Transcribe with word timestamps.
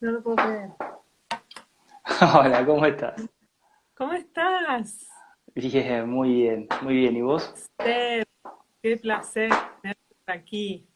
No 0.00 0.12
lo 0.12 0.22
puedo 0.22 0.36
creer. 0.36 0.70
Hola, 2.34 2.66
¿cómo 2.66 2.86
estás? 2.86 3.28
¿Cómo 3.96 4.12
estás? 4.12 5.08
Bien, 5.54 6.08
muy 6.08 6.34
bien, 6.34 6.68
muy 6.82 6.94
bien. 6.94 7.16
¿Y 7.16 7.22
vos? 7.22 7.54
Qué 7.78 8.96
placer 8.98 9.50
tenerte 9.80 10.00
aquí 10.26 10.86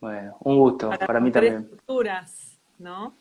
Bueno, 0.00 0.36
un 0.40 0.56
gusto, 0.56 0.88
para 0.90 1.06
para 1.06 1.20
mí 1.20 1.30
también. 1.30 1.56
estructuras, 1.56 2.58
¿no? 2.78 3.14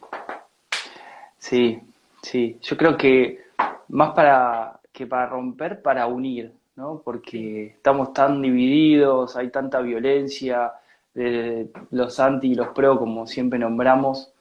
Sí, 1.37 1.81
sí. 2.21 2.57
Yo 2.61 2.77
creo 2.77 2.95
que 2.95 3.43
más 3.89 4.11
para 4.11 4.79
que 4.91 5.07
para 5.07 5.25
romper, 5.27 5.81
para 5.81 6.05
unir, 6.05 6.53
¿no? 6.75 7.01
Porque 7.03 7.67
estamos 7.67 8.13
tan 8.13 8.41
divididos, 8.41 9.35
hay 9.35 9.49
tanta 9.49 9.81
violencia, 9.81 10.73
de 11.13 11.69
los 11.91 12.19
anti 12.19 12.51
y 12.51 12.55
los 12.55 12.69
pro, 12.69 12.97
como 12.99 13.25
siempre 13.25 13.57
nombramos, 13.57 14.31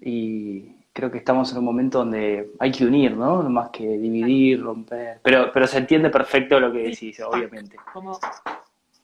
y 0.00 0.76
creo 0.92 1.10
que 1.10 1.18
estamos 1.18 1.50
en 1.52 1.58
un 1.58 1.64
momento 1.64 1.98
donde 1.98 2.52
hay 2.58 2.72
que 2.72 2.84
unir, 2.84 3.16
¿no? 3.16 3.42
Más 3.48 3.70
que 3.70 3.86
dividir, 3.86 4.62
romper. 4.62 5.20
Pero, 5.22 5.50
pero 5.52 5.66
se 5.66 5.78
entiende 5.78 6.10
perfecto 6.10 6.58
lo 6.58 6.72
que 6.72 6.94
sí, 6.94 7.06
decís, 7.06 7.20
obviamente. 7.20 7.76
como 7.92 8.18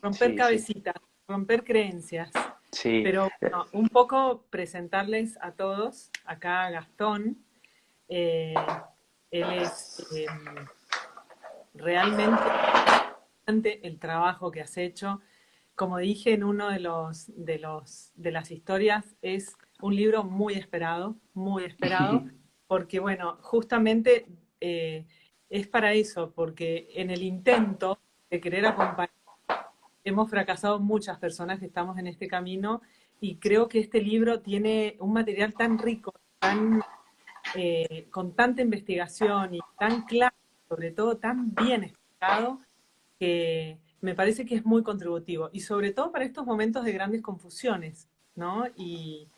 romper 0.02 0.28
Sí, 0.28 0.32
sí, 0.32 0.36
cabecitas, 0.36 0.94
romper 1.28 1.64
creencias. 1.64 2.30
sí. 2.70 3.00
Pero 3.04 3.28
bueno, 3.40 3.66
un 3.72 3.88
poco 3.88 4.44
presentarles 4.50 5.38
a 5.40 5.52
todos, 5.52 6.10
acá 6.24 6.64
a 6.66 6.70
Gastón, 6.70 7.38
eh, 8.08 8.54
él 9.30 9.52
es 9.54 10.06
eh, 10.14 10.26
realmente 11.74 12.40
importante 12.42 13.86
el 13.86 13.98
trabajo 13.98 14.50
que 14.50 14.60
has 14.60 14.76
hecho. 14.76 15.20
Como 15.74 15.98
dije 15.98 16.32
en 16.32 16.42
uno 16.44 16.68
de 16.70 16.80
los, 16.80 17.26
de 17.36 17.58
los, 17.58 18.12
de 18.14 18.30
las 18.32 18.50
historias, 18.50 19.14
es 19.22 19.56
un 19.80 19.94
libro 19.94 20.24
muy 20.24 20.54
esperado, 20.54 21.16
muy 21.34 21.64
esperado, 21.64 22.24
porque 22.66 23.00
bueno, 23.00 23.38
justamente 23.42 24.26
eh, 24.60 25.06
es 25.48 25.66
para 25.68 25.92
eso, 25.92 26.32
porque 26.34 26.88
en 26.94 27.10
el 27.10 27.22
intento 27.22 27.98
de 28.30 28.40
querer 28.40 28.66
acompañar, 28.66 29.10
hemos 30.04 30.30
fracasado 30.30 30.78
muchas 30.80 31.18
personas 31.18 31.58
que 31.58 31.66
estamos 31.66 31.98
en 31.98 32.06
este 32.06 32.28
camino 32.28 32.80
y 33.20 33.36
creo 33.36 33.68
que 33.68 33.80
este 33.80 34.00
libro 34.00 34.40
tiene 34.40 34.96
un 35.00 35.12
material 35.12 35.54
tan 35.54 35.78
rico, 35.78 36.14
tan, 36.38 36.82
eh, 37.54 38.06
con 38.10 38.34
tanta 38.34 38.62
investigación 38.62 39.54
y 39.54 39.60
tan 39.78 40.02
claro, 40.02 40.34
sobre 40.68 40.90
todo 40.90 41.16
tan 41.16 41.54
bien 41.54 41.84
explicado, 41.84 42.60
que 43.18 43.78
me 44.00 44.14
parece 44.14 44.44
que 44.44 44.56
es 44.56 44.64
muy 44.64 44.82
contributivo 44.82 45.50
y 45.52 45.60
sobre 45.60 45.92
todo 45.92 46.12
para 46.12 46.24
estos 46.24 46.44
momentos 46.44 46.84
de 46.84 46.92
grandes 46.92 47.22
confusiones, 47.22 48.08
¿no? 48.34 48.64
Y 48.76 49.28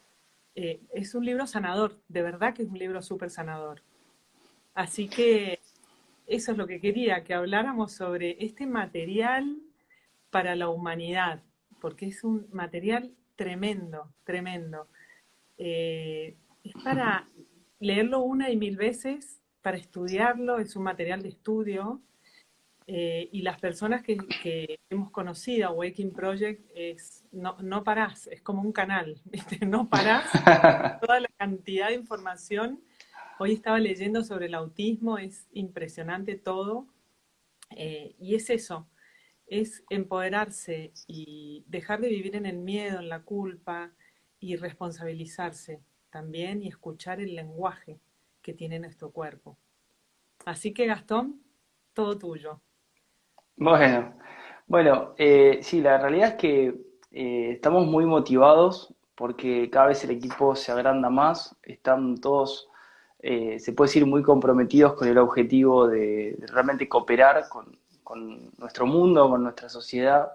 eh, 0.61 0.81
es 0.92 1.14
un 1.14 1.25
libro 1.25 1.47
sanador, 1.47 2.00
de 2.09 2.21
verdad 2.21 2.53
que 2.53 2.65
es 2.65 2.69
un 2.69 2.81
libro 2.81 3.00
súper 3.00 3.31
sanador. 3.31 3.81
Así 4.75 5.09
que 5.09 5.60
eso 6.27 6.50
es 6.50 6.59
lo 6.59 6.66
que 6.66 6.81
quería, 6.81 7.22
que 7.22 7.32
habláramos 7.32 7.93
sobre 7.93 8.37
este 8.44 8.66
material 8.66 9.62
para 10.31 10.56
la 10.56 10.69
humanidad, 10.69 11.44
porque 11.81 12.06
es 12.06 12.25
un 12.25 12.49
material 12.50 13.15
tremendo, 13.37 14.12
tremendo. 14.25 14.88
Eh, 15.59 16.37
es 16.65 16.75
para 16.82 17.28
leerlo 17.78 18.22
una 18.22 18.50
y 18.50 18.56
mil 18.56 18.77
veces, 18.77 19.41
para 19.62 19.77
estudiarlo, 19.77 20.59
es 20.59 20.75
un 20.75 20.82
material 20.82 21.22
de 21.22 21.28
estudio, 21.28 22.03
eh, 22.91 23.28
y 23.32 23.43
las 23.43 23.60
personas 23.60 24.03
que, 24.03 24.16
que 24.43 24.81
hemos 24.88 25.10
conocido, 25.10 25.72
Waking 25.72 26.10
Project, 26.10 26.71
es, 26.75 27.22
no, 27.32 27.59
no 27.60 27.84
parás, 27.84 28.28
es 28.28 28.41
como 28.41 28.62
un 28.62 28.72
canal, 28.72 29.21
¿viste? 29.26 29.66
No 29.66 29.91
parás, 29.91 30.25
toda 31.03 31.21
la 31.21 31.28
cantidad 31.37 31.88
de 31.88 31.97
información. 31.97 32.82
Hoy 33.38 33.53
estaba 33.53 33.78
leyendo 33.78 34.25
sobre 34.25 34.47
el 34.47 34.54
autismo, 34.54 35.19
es 35.19 35.49
impresionante 35.53 36.37
todo, 36.37 36.87
eh, 37.76 38.16
y 38.19 38.37
es 38.37 38.49
eso, 38.49 38.88
es 39.47 39.84
empoderarse 39.91 40.94
y 41.06 41.65
dejar 41.69 42.00
de 42.00 42.09
vivir 42.09 42.37
en 42.37 42.47
el 42.47 42.56
miedo, 42.56 43.00
en 43.00 43.10
la 43.10 43.20
culpa, 43.20 43.93
y 44.41 44.56
responsabilizarse 44.56 45.82
también 46.09 46.62
y 46.62 46.69
escuchar 46.69 47.20
el 47.20 47.34
lenguaje 47.34 48.00
que 48.41 48.55
tiene 48.55 48.78
nuestro 48.78 49.10
cuerpo. 49.10 49.59
Así 50.47 50.72
que 50.72 50.87
Gastón, 50.87 51.43
todo 51.93 52.16
tuyo. 52.16 52.62
Bueno, 53.58 54.14
bueno, 54.66 55.14
eh, 55.19 55.58
sí, 55.62 55.80
la 55.80 55.98
realidad 55.98 56.28
es 56.30 56.34
que 56.36 56.74
eh, 57.12 57.50
estamos 57.52 57.86
muy 57.86 58.06
motivados 58.06 58.94
porque 59.16 59.69
cada 59.70 59.88
vez 59.88 60.04
el 60.04 60.10
equipo 60.12 60.54
se 60.54 60.70
agranda 60.72 61.10
más, 61.10 61.56
están 61.64 62.19
todos, 62.20 62.69
eh, 63.20 63.58
se 63.58 63.72
puede 63.72 63.88
decir, 63.88 64.06
muy 64.06 64.22
comprometidos 64.22 64.94
con 64.94 65.08
el 65.08 65.19
objetivo 65.19 65.88
de, 65.88 66.36
realmente 66.52 66.88
cooperar 66.88 67.48
con, 67.48 67.76
con 68.04 68.50
nuestro 68.58 68.86
mundo, 68.86 69.28
con 69.28 69.42
nuestra 69.42 69.69
sociedad. 69.69 70.30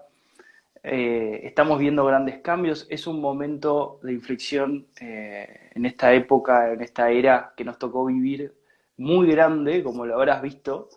Eh, 0.82 1.40
estamos 1.44 1.78
viendo 1.78 2.04
grandes 2.04 2.40
cambios, 2.40 2.86
es 2.90 3.06
un 3.06 3.20
momento 3.20 4.00
de 4.02 4.12
inflexión 4.12 4.86
eh, 5.00 5.70
en 5.74 5.86
esta 5.86 6.12
época, 6.12 6.72
en 6.72 6.82
esta 6.82 7.10
era 7.10 7.54
que 7.56 7.64
nos 7.64 7.78
tocó 7.78 8.04
vivir 8.04 8.54
muy 8.98 9.28
grande, 9.30 9.82
como 9.82 10.04
lo 10.04 10.14
habrás 10.16 10.42
visto. 10.42 10.90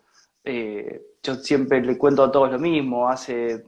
Eh, 0.44 1.07
yo 1.24 1.36
siempre 1.36 1.82
le 1.82 1.98
cuento 1.98 2.24
a 2.24 2.32
todos 2.32 2.52
lo 2.52 2.60
mismo, 2.60 3.10
hace 3.10 3.64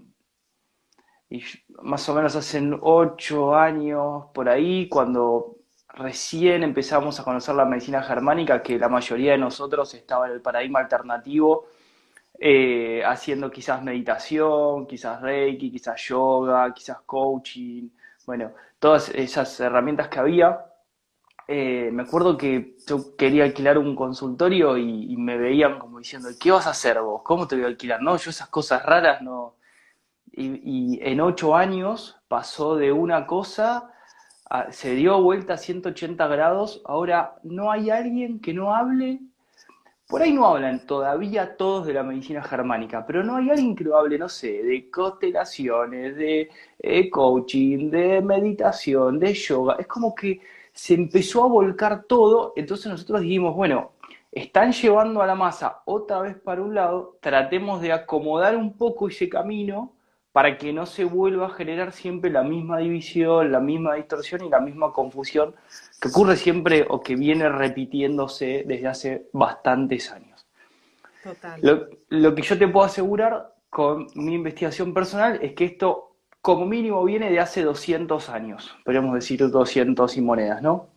más 1.83 2.07
o 2.09 2.15
menos 2.15 2.35
hace 2.35 2.61
ocho 2.81 3.55
años 3.55 4.25
por 4.33 4.49
ahí, 4.49 4.89
cuando 4.89 5.57
recién 5.89 6.63
empezamos 6.63 7.19
a 7.19 7.23
conocer 7.23 7.55
la 7.55 7.65
medicina 7.65 8.01
germánica, 8.01 8.63
que 8.63 8.79
la 8.79 8.89
mayoría 8.89 9.33
de 9.33 9.38
nosotros 9.38 9.93
estaba 9.93 10.27
en 10.27 10.33
el 10.33 10.41
paradigma 10.41 10.79
alternativo, 10.79 11.67
eh, 12.39 13.03
haciendo 13.05 13.51
quizás 13.51 13.83
meditación, 13.83 14.88
quizás 14.88 15.21
Reiki, 15.21 15.71
quizás 15.71 16.01
yoga, 16.07 16.73
quizás 16.73 17.01
coaching, 17.05 17.89
bueno, 18.25 18.53
todas 18.79 19.09
esas 19.09 19.59
herramientas 19.59 20.07
que 20.07 20.19
había. 20.19 20.65
Eh, 21.51 21.89
me 21.91 22.03
acuerdo 22.03 22.37
que 22.37 22.75
yo 22.85 23.15
quería 23.17 23.43
alquilar 23.43 23.79
un 23.79 23.95
consultorio 23.95 24.77
y, 24.77 25.17
me 25.17 25.35
veían 25.35 25.79
como 25.79 25.97
diciendo, 25.97 26.29
¿qué 26.39 26.51
vas 26.51 26.67
a 26.67 26.71
hacer 26.71 27.01
vos? 27.01 27.23
¿Cómo 27.23 27.47
te 27.47 27.55
voy 27.55 27.63
a 27.65 27.67
alquilar? 27.67 28.03
No, 28.03 28.15
yo 28.17 28.29
esas 28.29 28.49
cosas 28.49 28.85
raras 28.85 29.23
no, 29.23 29.55
y, 30.31 30.95
y 30.97 30.99
en 31.03 31.21
ocho 31.21 31.55
años 31.55 32.17
pasó 32.27 32.75
de 32.77 32.91
una 32.91 33.27
cosa, 33.27 33.91
a- 34.49 34.71
se 34.71 34.95
dio 34.95 35.21
vuelta 35.21 35.55
a 35.55 35.57
180 35.57 36.27
grados. 36.27 36.81
Ahora 36.85 37.35
no 37.43 37.71
hay 37.71 37.89
alguien 37.91 38.39
que 38.41 38.53
no 38.53 38.75
hable. 38.75 39.21
Por 40.07 40.21
ahí 40.23 40.33
no 40.33 40.45
hablan 40.47 40.85
todavía 40.88 41.55
todos 41.55 41.85
de 41.85 41.93
la 41.93 42.03
medicina 42.03 42.41
germánica, 42.41 43.05
pero 43.05 43.23
no 43.23 43.35
hay 43.38 43.49
alguien 43.51 43.75
que 43.75 43.83
lo 43.83 43.95
hable, 43.97 44.17
no 44.17 44.27
sé, 44.27 44.63
de 44.63 44.89
constelaciones, 44.89 46.15
de 46.15 46.50
eh, 46.79 47.09
coaching, 47.12 47.91
de 47.91 48.19
meditación, 48.21 49.19
de 49.19 49.33
yoga. 49.35 49.75
Es 49.79 49.85
como 49.88 50.15
que 50.15 50.41
se 50.79 50.93
empezó 50.93 51.43
a 51.43 51.47
volcar 51.47 52.03
todo. 52.03 52.53
Entonces 52.55 52.87
nosotros 52.87 53.19
dijimos, 53.19 53.53
bueno, 53.53 53.91
están 54.31 54.71
llevando 54.71 55.21
a 55.21 55.27
la 55.27 55.35
masa 55.35 55.81
otra 55.83 56.21
vez 56.21 56.37
para 56.37 56.61
un 56.61 56.73
lado, 56.73 57.17
tratemos 57.19 57.81
de 57.81 57.91
acomodar 57.91 58.55
un 58.55 58.77
poco 58.77 59.09
ese 59.09 59.27
camino 59.27 59.91
para 60.31 60.57
que 60.57 60.71
no 60.71 60.85
se 60.85 61.03
vuelva 61.03 61.47
a 61.47 61.49
generar 61.49 61.91
siempre 61.91 62.31
la 62.31 62.43
misma 62.43 62.77
división, 62.77 63.51
la 63.51 63.59
misma 63.59 63.95
distorsión 63.95 64.45
y 64.45 64.49
la 64.49 64.61
misma 64.61 64.93
confusión 64.93 65.53
que 65.99 66.07
ocurre 66.07 66.37
siempre 66.37 66.85
o 66.87 67.01
que 67.01 67.17
viene 67.17 67.49
repitiéndose 67.49 68.63
desde 68.65 68.87
hace 68.87 69.27
bastantes 69.33 70.09
años. 70.13 70.47
Total. 71.21 71.59
Lo, 71.61 71.87
lo 72.07 72.33
que 72.33 72.41
yo 72.41 72.57
te 72.57 72.69
puedo 72.69 72.85
asegurar 72.85 73.53
con 73.69 74.07
mi 74.15 74.35
investigación 74.35 74.93
personal 74.93 75.39
es 75.41 75.53
que 75.53 75.65
esto 75.65 76.08
como 76.41 76.65
mínimo 76.65 77.03
viene 77.03 77.30
de 77.30 77.39
hace 77.39 77.63
200 77.63 78.30
años, 78.30 78.77
podríamos 78.86 79.13
decir 79.13 79.50
200 79.50 80.18
y 80.18 80.21
monedas, 80.21 80.62
¿no? 80.62 80.89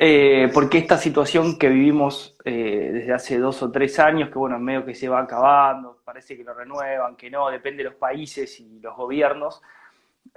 Eh, 0.00 0.48
porque 0.54 0.78
esta 0.78 0.96
situación 0.96 1.58
que 1.58 1.68
vivimos 1.68 2.36
eh, 2.44 2.90
desde 2.92 3.12
hace 3.12 3.38
dos 3.38 3.60
o 3.64 3.72
tres 3.72 3.98
años, 3.98 4.30
que 4.30 4.38
bueno, 4.38 4.56
medio 4.60 4.84
que 4.84 4.94
se 4.94 5.08
va 5.08 5.20
acabando, 5.20 6.00
parece 6.04 6.36
que 6.36 6.44
lo 6.44 6.54
renuevan, 6.54 7.16
que 7.16 7.28
no, 7.28 7.50
depende 7.50 7.82
de 7.82 7.90
los 7.90 7.98
países 7.98 8.60
y 8.60 8.78
los 8.78 8.96
gobiernos, 8.96 9.60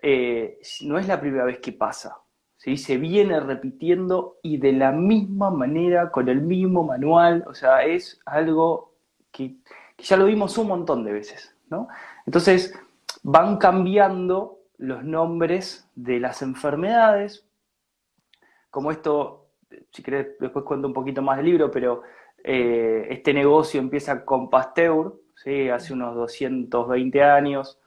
eh, 0.01 0.59
no 0.81 0.97
es 0.97 1.07
la 1.07 1.21
primera 1.21 1.45
vez 1.45 1.59
que 1.59 1.73
pasa, 1.73 2.17
¿sí? 2.57 2.75
Se 2.75 2.97
viene 2.97 3.39
repitiendo 3.39 4.39
y 4.41 4.57
de 4.57 4.73
la 4.73 4.91
misma 4.91 5.51
manera, 5.51 6.09
con 6.09 6.27
el 6.27 6.41
mismo 6.41 6.83
manual, 6.83 7.43
o 7.47 7.53
sea, 7.53 7.83
es 7.83 8.19
algo 8.25 8.95
que, 9.31 9.57
que 9.95 10.03
ya 10.03 10.17
lo 10.17 10.25
vimos 10.25 10.57
un 10.57 10.69
montón 10.69 11.03
de 11.03 11.13
veces, 11.13 11.55
¿no? 11.69 11.87
Entonces, 12.25 12.73
van 13.23 13.57
cambiando 13.57 14.59
los 14.77 15.03
nombres 15.03 15.87
de 15.95 16.19
las 16.19 16.41
enfermedades, 16.41 17.45
como 18.69 18.91
esto, 18.91 19.47
si 19.91 20.01
querés, 20.01 20.39
después 20.39 20.65
cuento 20.65 20.87
un 20.87 20.93
poquito 20.93 21.21
más 21.21 21.37
del 21.37 21.45
libro, 21.45 21.69
pero 21.69 22.03
eh, 22.43 23.07
este 23.09 23.33
negocio 23.33 23.79
empieza 23.79 24.25
con 24.25 24.49
Pasteur, 24.49 25.13
¿sí? 25.35 25.69
hace 25.69 25.93
unos 25.93 26.15
220 26.15 27.23
años, 27.23 27.77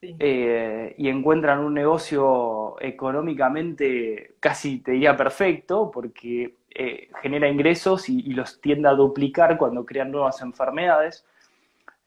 eh, 0.00 0.94
y 0.96 1.08
encuentran 1.08 1.58
un 1.58 1.74
negocio 1.74 2.76
económicamente 2.80 4.36
casi, 4.38 4.78
te 4.78 4.92
diría, 4.92 5.16
perfecto, 5.16 5.90
porque 5.90 6.54
eh, 6.70 7.08
genera 7.20 7.48
ingresos 7.48 8.08
y, 8.08 8.22
los 8.32 8.60
tiende 8.60 8.88
a 8.88 8.92
duplicar 8.92 9.58
cuando 9.58 9.84
crean 9.84 10.12
nuevas 10.12 10.40
enfermedades. 10.40 11.26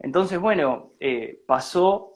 Entonces, 0.04 0.40
bueno, 0.40 0.92
eh, 1.00 1.42
pasó 1.46 2.14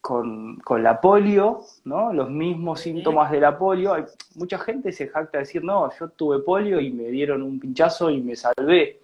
con, 0.00 0.58
la 0.82 1.00
polio, 1.00 1.60
¿no? 1.84 2.12
Los 2.12 2.30
mismos 2.30 2.80
síntomas 2.80 3.30
de 3.30 3.40
la 3.40 3.58
polio. 3.58 3.94
Hay, 3.94 4.04
mucha 4.34 4.58
gente 4.58 4.92
se 4.92 5.08
jacta 5.08 5.38
de 5.38 5.44
decir, 5.44 5.62
no, 5.62 5.90
yo 5.98 6.08
tuve 6.10 6.40
polio 6.40 6.80
y 6.80 6.90
me 6.90 7.08
dieron 7.08 7.42
un 7.42 7.60
pinchazo 7.60 8.10
y 8.10 8.20
me 8.20 8.34
salvé. 8.34 9.00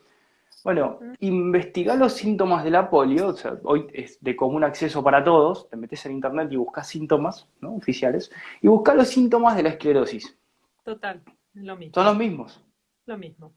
Bueno, 0.65 1.01
investigar 1.21 1.99
los 1.99 2.13
síntomas 2.13 2.63
de 2.63 2.71
la 2.71 2.89
polio, 2.89 3.29
o 3.29 3.33
sea, 3.33 3.59
hoy 3.65 3.89
es 3.93 4.23
de 4.23 4.37
común 4.37 4.63
acceso 4.63 5.03
para 5.03 5.25
todos, 5.25 5.69
te 5.69 5.77
metes 5.77 6.07
en 6.07 6.13
internet 6.13 6.49
y 6.53 6.57
buscas 6.57 6.87
síntomas 6.87 7.49
¿no? 7.61 7.75
oficiales, 7.75 8.31
y 8.61 8.69
busca 8.69 8.95
los 8.95 9.09
síntomas 9.09 9.57
de 9.57 9.65
la 9.65 9.71
esclerosis. 9.71 10.39
Total, 10.85 11.21
lo 11.55 11.77
mismo. 11.77 11.95
Son 11.95 12.05
los 12.05 12.17
mismos. 12.17 12.65
Lo 13.07 13.19
mismo. 13.19 13.53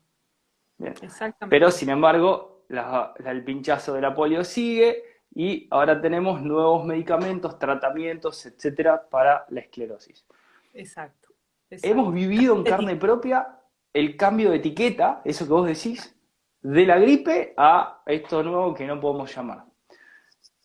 Bien. 0.80 0.94
Exactamente. 1.02 1.56
Pero, 1.56 1.70
sin 1.70 1.90
embargo, 1.90 2.55
el 2.70 3.44
pinchazo 3.44 3.94
de 3.94 4.02
la 4.02 4.14
polio 4.14 4.44
sigue 4.44 5.04
y 5.34 5.68
ahora 5.70 6.00
tenemos 6.02 6.42
nuevos 6.42 6.86
medicamentos, 6.86 7.60
tratamientos, 7.60 8.46
etcétera, 8.46 9.08
para 9.10 9.46
la 9.50 9.60
esclerosis. 9.60 10.26
Exacto. 10.74 11.30
Hemos 11.70 12.14
vivido 12.14 12.56
en 12.56 12.64
carne 12.64 12.96
propia 12.96 13.60
el 13.94 14.18
cambio 14.18 14.52
de 14.52 14.58
etiqueta, 14.58 15.22
eso 15.24 15.46
que 15.46 15.54
vos 15.54 15.68
decís, 15.68 16.16
de 16.62 16.86
la 16.86 17.00
gripe 17.00 17.54
a 17.58 18.02
esto 18.06 18.44
nuevo 18.44 18.74
que 18.74 18.86
no 18.86 19.00
podemos 19.00 19.34
llamar. 19.34 19.66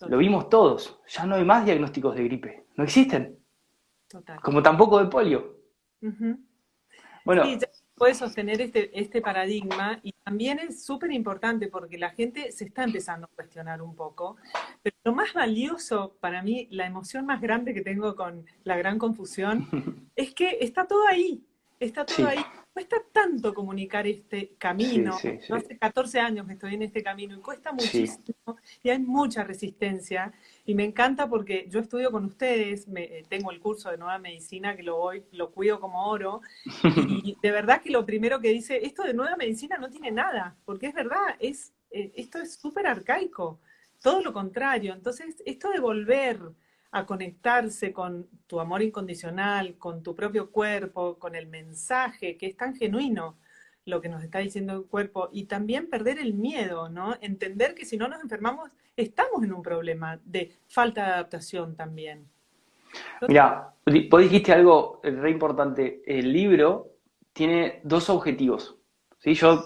Lo 0.00 0.17
vimos 0.17 0.49
todos, 0.49 1.00
ya 1.06 1.26
no 1.26 1.35
hay 1.35 1.44
más 1.44 1.64
diagnósticos 1.64 2.17
de 2.17 2.25
gripe, 2.25 2.67
no 2.76 2.85
existen. 2.85 3.38
Total. 4.08 4.41
Como 4.41 4.62
tampoco 4.62 4.99
de 4.99 5.11
polio. 5.11 5.58
Bueno, 7.25 7.44
sí, 7.44 7.58
puede 7.94 8.14
sostener 8.14 8.61
este, 8.62 8.99
este 8.99 9.20
paradigma 9.20 10.00
y 10.02 10.10
también 10.25 10.59
es 10.59 10.85
súper 10.85 11.13
importante 11.13 11.69
porque 11.69 11.99
la 11.99 12.11
gente 12.11 12.53
se 12.53 12.65
está 12.65 12.85
empezando 12.85 13.27
a 13.27 13.35
cuestionar 13.35 13.83
un 13.83 13.95
poco, 13.95 14.37
pero 14.83 14.97
lo 15.05 15.15
más 15.15 15.33
valioso 15.33 16.17
para 16.21 16.43
mí, 16.43 16.69
la 16.71 16.87
emoción 16.87 17.27
más 17.27 17.41
grande 17.41 17.75
que 17.75 17.81
tengo 17.81 18.15
con 18.15 18.45
la 18.65 18.77
gran 18.77 18.99
confusión, 18.99 19.67
es 20.17 20.35
que 20.35 20.59
está 20.61 20.87
todo 20.87 21.07
ahí, 21.09 21.45
está 21.79 22.05
todo 22.05 22.29
ahí 22.29 22.45
cuesta 22.81 23.03
tanto 23.12 23.53
comunicar 23.53 24.06
este 24.06 24.55
camino. 24.56 25.15
Hace 25.15 25.79
14 25.79 26.19
años 26.19 26.47
que 26.47 26.55
estoy 26.55 26.75
en 26.75 26.82
este 26.82 27.03
camino 27.03 27.37
y 27.37 27.41
cuesta 27.41 27.73
muchísimo 27.73 28.56
y 28.82 28.88
hay 28.88 28.99
mucha 28.99 29.44
resistencia. 29.44 30.32
Y 30.65 30.75
me 30.75 30.85
encanta 30.85 31.29
porque 31.29 31.67
yo 31.69 31.81
estudio 31.81 32.11
con 32.11 32.25
ustedes, 32.25 32.88
me, 32.88 33.03
eh, 33.05 33.25
tengo 33.29 33.50
el 33.50 33.61
curso 33.61 33.91
de 33.91 33.99
nueva 33.99 34.19
medicina 34.19 34.75
que 34.77 34.82
lo 34.82 34.97
voy, 34.97 35.25
lo 35.32 35.50
cuido 35.50 35.79
como 35.79 36.06
oro. 36.06 36.41
Y 37.23 37.37
de 37.43 37.50
verdad 37.50 37.82
que 37.82 37.91
lo 37.91 38.06
primero 38.06 38.41
que 38.41 38.49
dice, 38.49 38.81
esto 38.83 39.03
de 39.03 39.12
nueva 39.12 39.37
medicina 39.37 39.76
no 39.76 39.91
tiene 39.91 40.11
nada, 40.11 40.56
porque 40.65 40.87
es 40.87 40.94
verdad, 40.94 41.37
es, 41.38 41.75
eh, 41.91 42.12
esto 42.17 42.38
es 42.38 42.55
súper 42.55 42.87
arcaico. 42.87 43.61
Todo 44.00 44.23
lo 44.23 44.33
contrario. 44.33 44.94
Entonces, 44.94 45.43
esto 45.44 45.71
de 45.71 45.81
volver 45.81 46.41
a 46.93 47.07
conectarse 47.07 47.93
con 47.93 48.27
tu 48.47 48.61
amor 48.61 48.83
incondicional, 48.83 49.77
con 49.79 50.03
tu 50.03 50.15
propio 50.15 50.51
cuerpo, 50.51 51.19
con 51.19 51.35
el 51.35 51.47
mensaje, 51.47 52.37
que 52.37 52.47
es 52.47 52.57
tan 52.57 52.75
genuino 52.75 53.37
lo 53.87 54.01
que 54.01 54.09
nos 54.09 54.23
está 54.23 54.41
diciendo 54.41 54.75
el 54.75 54.85
cuerpo, 54.85 55.29
y 55.33 55.45
también 55.45 55.89
perder 55.89 56.19
el 56.19 56.35
miedo, 56.35 56.89
¿no? 56.89 57.17
Entender 57.21 57.75
que 57.75 57.85
si 57.85 57.97
no 57.97 58.09
nos 58.09 58.23
enfermamos, 58.23 58.71
estamos 58.97 59.43
en 59.43 59.53
un 59.53 59.63
problema 59.63 60.21
de 60.25 60.53
falta 60.69 61.05
de 61.05 61.13
adaptación 61.13 61.77
también. 61.77 62.29
Mira, 63.27 63.73
vos 64.11 64.21
dijiste 64.21 64.53
algo 64.53 65.01
re 65.03 65.31
importante. 65.31 66.03
El 66.07 66.33
libro 66.33 66.91
tiene 67.33 67.81
dos 67.85 68.11
objetivos. 68.11 68.77
¿sí? 69.19 69.35
Yo, 69.35 69.65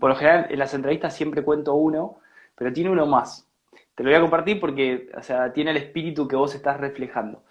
por 0.00 0.10
lo 0.10 0.16
general, 0.16 0.46
en 0.50 0.58
las 0.58 0.74
entrevistas 0.74 1.14
siempre 1.14 1.44
cuento 1.44 1.74
uno, 1.74 2.18
pero 2.54 2.72
tiene 2.72 2.90
uno 2.90 3.06
más. 3.06 3.48
Te 3.94 4.02
lo 4.02 4.10
voy 4.10 4.16
a 4.16 4.20
compartir 4.20 4.58
porque, 4.60 5.10
o 5.16 5.22
sea, 5.22 5.52
tiene 5.52 5.72
el 5.72 5.76
espíritu 5.76 6.26
que 6.26 6.36
vos 6.36 6.54
estás 6.54 6.80
reflejando. 6.80 7.42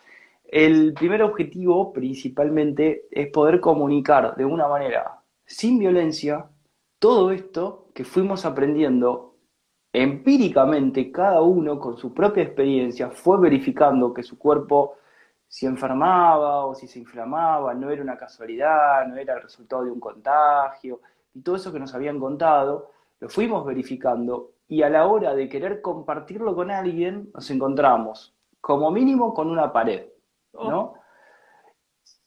El 0.43 0.93
primer 0.93 1.23
objetivo, 1.23 1.93
principalmente, 1.93 3.07
es 3.11 3.27
poder 3.29 3.59
comunicar 3.59 4.35
de 4.35 4.45
una 4.45 4.67
manera 4.67 5.21
sin 5.45 5.79
violencia 5.79 6.47
todo 6.99 7.31
esto 7.31 7.89
que 7.93 8.03
fuimos 8.03 8.45
aprendiendo 8.45 9.35
empíricamente, 9.93 11.11
cada 11.11 11.41
uno 11.41 11.79
con 11.79 11.97
su 11.97 12.13
propia 12.13 12.43
experiencia, 12.43 13.09
fue 13.09 13.39
verificando 13.39 14.13
que 14.13 14.23
su 14.23 14.38
cuerpo 14.38 14.95
si 15.47 15.65
enfermaba 15.65 16.65
o 16.65 16.73
si 16.73 16.88
se 16.88 16.99
inflamaba, 16.99 17.73
no 17.73 17.89
era 17.89 18.01
una 18.01 18.17
casualidad, 18.17 19.05
no 19.05 19.17
era 19.17 19.33
el 19.35 19.41
resultado 19.41 19.83
de 19.83 19.91
un 19.91 19.99
contagio, 19.99 21.01
y 21.33 21.41
todo 21.41 21.57
eso 21.57 21.73
que 21.73 21.79
nos 21.79 21.93
habían 21.93 22.19
contado, 22.21 22.91
lo 23.19 23.27
fuimos 23.27 23.65
verificando 23.65 24.51
y 24.71 24.83
a 24.83 24.89
la 24.89 25.06
hora 25.06 25.35
de 25.35 25.50
querer 25.50 25.81
compartirlo 25.81 26.56
con 26.56 26.71
alguien, 26.71 27.29
nos 27.33 27.51
encontramos 27.51 28.33
como 28.62 28.89
mínimo 28.89 29.33
con 29.33 29.50
una 29.50 29.73
pared, 29.73 30.06
¿no? 30.53 30.79
Oh. 30.79 30.94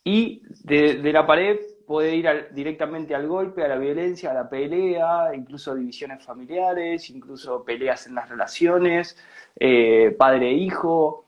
Y 0.04 0.42
de, 0.62 1.10
la 1.10 1.26
pared 1.26 1.58
puede 1.86 2.14
ir 2.14 2.50
directamente 2.52 3.14
al 3.14 3.26
golpe, 3.26 3.64
a 3.64 3.68
la 3.68 3.78
violencia, 3.78 4.30
a 4.30 4.34
la 4.34 4.46
pelea, 4.50 5.34
incluso 5.34 5.74
divisiones 5.74 6.22
familiares, 6.22 7.08
incluso 7.08 7.64
peleas 7.64 8.06
en 8.08 8.14
las 8.14 8.28
relaciones, 8.28 9.16
eh, 9.58 10.14
padre 10.18 10.50
e 10.50 10.52
hijo. 10.52 11.24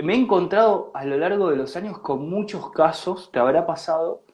Me 0.00 0.14
he 0.14 0.16
encontrado 0.16 0.90
a 0.94 1.04
lo 1.04 1.16
largo 1.16 1.48
de 1.48 1.58
los 1.58 1.76
años 1.76 2.00
con 2.00 2.28
muchos 2.28 2.72
casos, 2.72 3.30
te 3.30 3.38
habrá 3.38 3.64
pasado, 3.68 4.24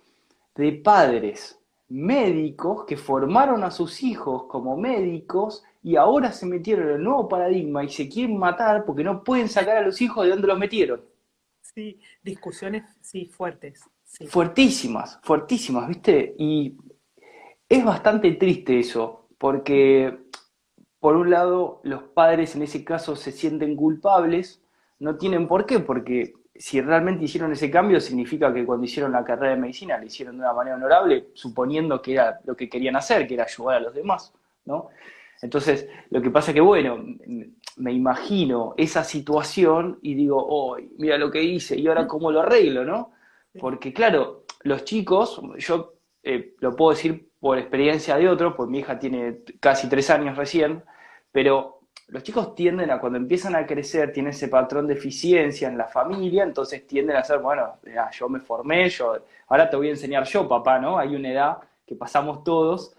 de 0.54 0.72
padres 0.72 1.60
médicos 1.88 2.84
que 2.86 2.96
formaron 2.96 3.62
a 3.64 3.70
sus 3.70 4.02
hijos 4.02 4.44
como 4.44 4.78
médicos 4.78 5.62
y 5.86 5.94
ahora 5.94 6.32
se 6.32 6.46
metieron 6.46 6.88
en 6.88 6.94
el 6.96 7.04
nuevo 7.04 7.28
paradigma 7.28 7.84
y 7.84 7.88
se 7.88 8.08
quieren 8.08 8.36
matar 8.36 8.84
porque 8.84 9.04
no 9.04 9.22
pueden 9.22 9.48
sacar 9.48 9.76
a 9.76 9.82
los 9.82 10.02
hijos 10.02 10.24
de 10.24 10.30
donde 10.30 10.48
los 10.48 10.58
metieron. 10.58 11.00
Sí, 11.60 12.00
discusiones, 12.24 12.82
sí, 13.00 13.26
fuertes. 13.26 13.84
Fuertísimas, 14.26 15.20
fuertísimas, 15.22 15.86
¿viste? 15.86 16.34
Y 16.38 16.76
es 17.68 17.84
bastante 17.84 18.32
triste 18.32 18.80
eso, 18.80 19.28
porque 19.38 20.18
por 20.98 21.14
un 21.14 21.30
lado 21.30 21.80
los 21.84 22.02
padres 22.02 22.56
en 22.56 22.62
ese 22.62 22.84
caso 22.84 23.14
se 23.14 23.30
sienten 23.30 23.76
culpables, 23.76 24.60
no 24.98 25.16
tienen 25.16 25.46
por 25.46 25.66
qué, 25.66 25.78
porque 25.78 26.34
si 26.56 26.80
realmente 26.80 27.26
hicieron 27.26 27.52
ese 27.52 27.70
cambio 27.70 28.00
significa 28.00 28.52
que 28.52 28.66
cuando 28.66 28.86
hicieron 28.86 29.12
la 29.12 29.22
carrera 29.22 29.54
de 29.54 29.60
medicina 29.60 29.98
lo 29.98 30.06
hicieron 30.06 30.36
de 30.36 30.42
una 30.42 30.52
manera 30.52 30.74
honorable, 30.74 31.28
suponiendo 31.34 32.02
que 32.02 32.14
era 32.14 32.40
lo 32.44 32.56
que 32.56 32.68
querían 32.68 32.96
hacer, 32.96 33.28
que 33.28 33.34
era 33.34 33.44
ayudar 33.44 33.76
a 33.76 33.80
los 33.80 33.94
demás, 33.94 34.32
¿no? 34.64 34.88
Entonces, 35.42 35.88
lo 36.10 36.22
que 36.22 36.30
pasa 36.30 36.52
que, 36.52 36.60
bueno, 36.60 36.98
me 37.76 37.92
imagino 37.92 38.74
esa 38.76 39.04
situación 39.04 39.98
y 40.02 40.14
digo, 40.14 40.36
oh, 40.38 40.76
mira 40.98 41.18
lo 41.18 41.30
que 41.30 41.42
hice 41.42 41.78
y 41.78 41.86
ahora 41.86 42.06
cómo 42.06 42.30
lo 42.30 42.40
arreglo, 42.40 42.84
¿no? 42.84 43.12
Porque, 43.58 43.92
claro, 43.92 44.44
los 44.62 44.84
chicos, 44.84 45.40
yo 45.58 45.94
eh, 46.22 46.54
lo 46.60 46.74
puedo 46.74 46.90
decir 46.90 47.30
por 47.38 47.58
experiencia 47.58 48.16
de 48.16 48.28
otro, 48.28 48.56
pues 48.56 48.68
mi 48.68 48.78
hija 48.78 48.98
tiene 48.98 49.40
casi 49.60 49.88
tres 49.88 50.10
años 50.10 50.36
recién, 50.36 50.82
pero 51.30 51.80
los 52.08 52.22
chicos 52.22 52.54
tienden 52.54 52.90
a, 52.90 52.98
cuando 52.98 53.18
empiezan 53.18 53.54
a 53.56 53.66
crecer, 53.66 54.12
tienen 54.12 54.30
ese 54.30 54.48
patrón 54.48 54.86
de 54.86 54.94
eficiencia 54.94 55.68
en 55.68 55.76
la 55.76 55.86
familia, 55.86 56.44
entonces 56.44 56.86
tienden 56.86 57.16
a 57.16 57.24
ser, 57.24 57.38
bueno, 57.40 57.78
yo 58.12 58.28
me 58.28 58.40
formé, 58.40 58.88
yo, 58.88 59.16
ahora 59.48 59.68
te 59.68 59.76
voy 59.76 59.88
a 59.88 59.90
enseñar 59.90 60.24
yo, 60.24 60.48
papá, 60.48 60.78
¿no? 60.78 60.98
Hay 60.98 61.14
una 61.14 61.30
edad 61.30 61.58
que 61.86 61.94
pasamos 61.94 62.42
todos 62.42 62.95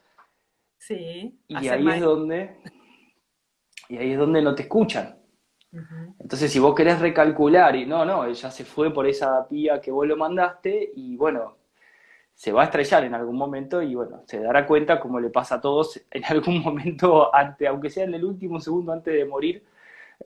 Sí. 0.87 1.37
Y 1.49 1.67
ahí 1.67 1.87
es 1.89 2.01
donde. 2.01 2.55
Y 3.89 3.97
ahí 3.97 4.11
es 4.13 4.17
donde 4.17 4.41
no 4.41 4.55
te 4.55 4.63
escuchan. 4.63 5.17
Entonces, 6.19 6.51
si 6.51 6.59
vos 6.59 6.73
querés 6.73 6.99
recalcular 6.99 7.75
y 7.75 7.85
no, 7.85 8.05
no, 8.05 8.27
ya 8.31 8.49
se 8.49 8.63
fue 8.63 8.91
por 8.91 9.05
esa 9.05 9.47
pía 9.47 9.81
que 9.81 9.91
vos 9.91 10.07
lo 10.07 10.15
mandaste 10.15 10.91
y 10.95 11.17
bueno, 11.17 11.57
se 12.33 12.51
va 12.51 12.61
a 12.61 12.65
estrellar 12.65 13.03
en 13.03 13.13
algún 13.13 13.35
momento 13.35 13.81
y 13.81 13.93
bueno, 13.93 14.23
se 14.25 14.39
dará 14.39 14.65
cuenta 14.65 14.99
como 14.99 15.19
le 15.19 15.29
pasa 15.29 15.55
a 15.55 15.61
todos 15.61 16.01
en 16.11 16.23
algún 16.25 16.63
momento, 16.63 17.35
antes, 17.35 17.67
aunque 17.67 17.89
sea 17.89 18.05
en 18.05 18.13
el 18.13 18.23
último 18.23 18.59
segundo 18.59 18.93
antes 18.93 19.13
de 19.13 19.25
morir, 19.25 19.63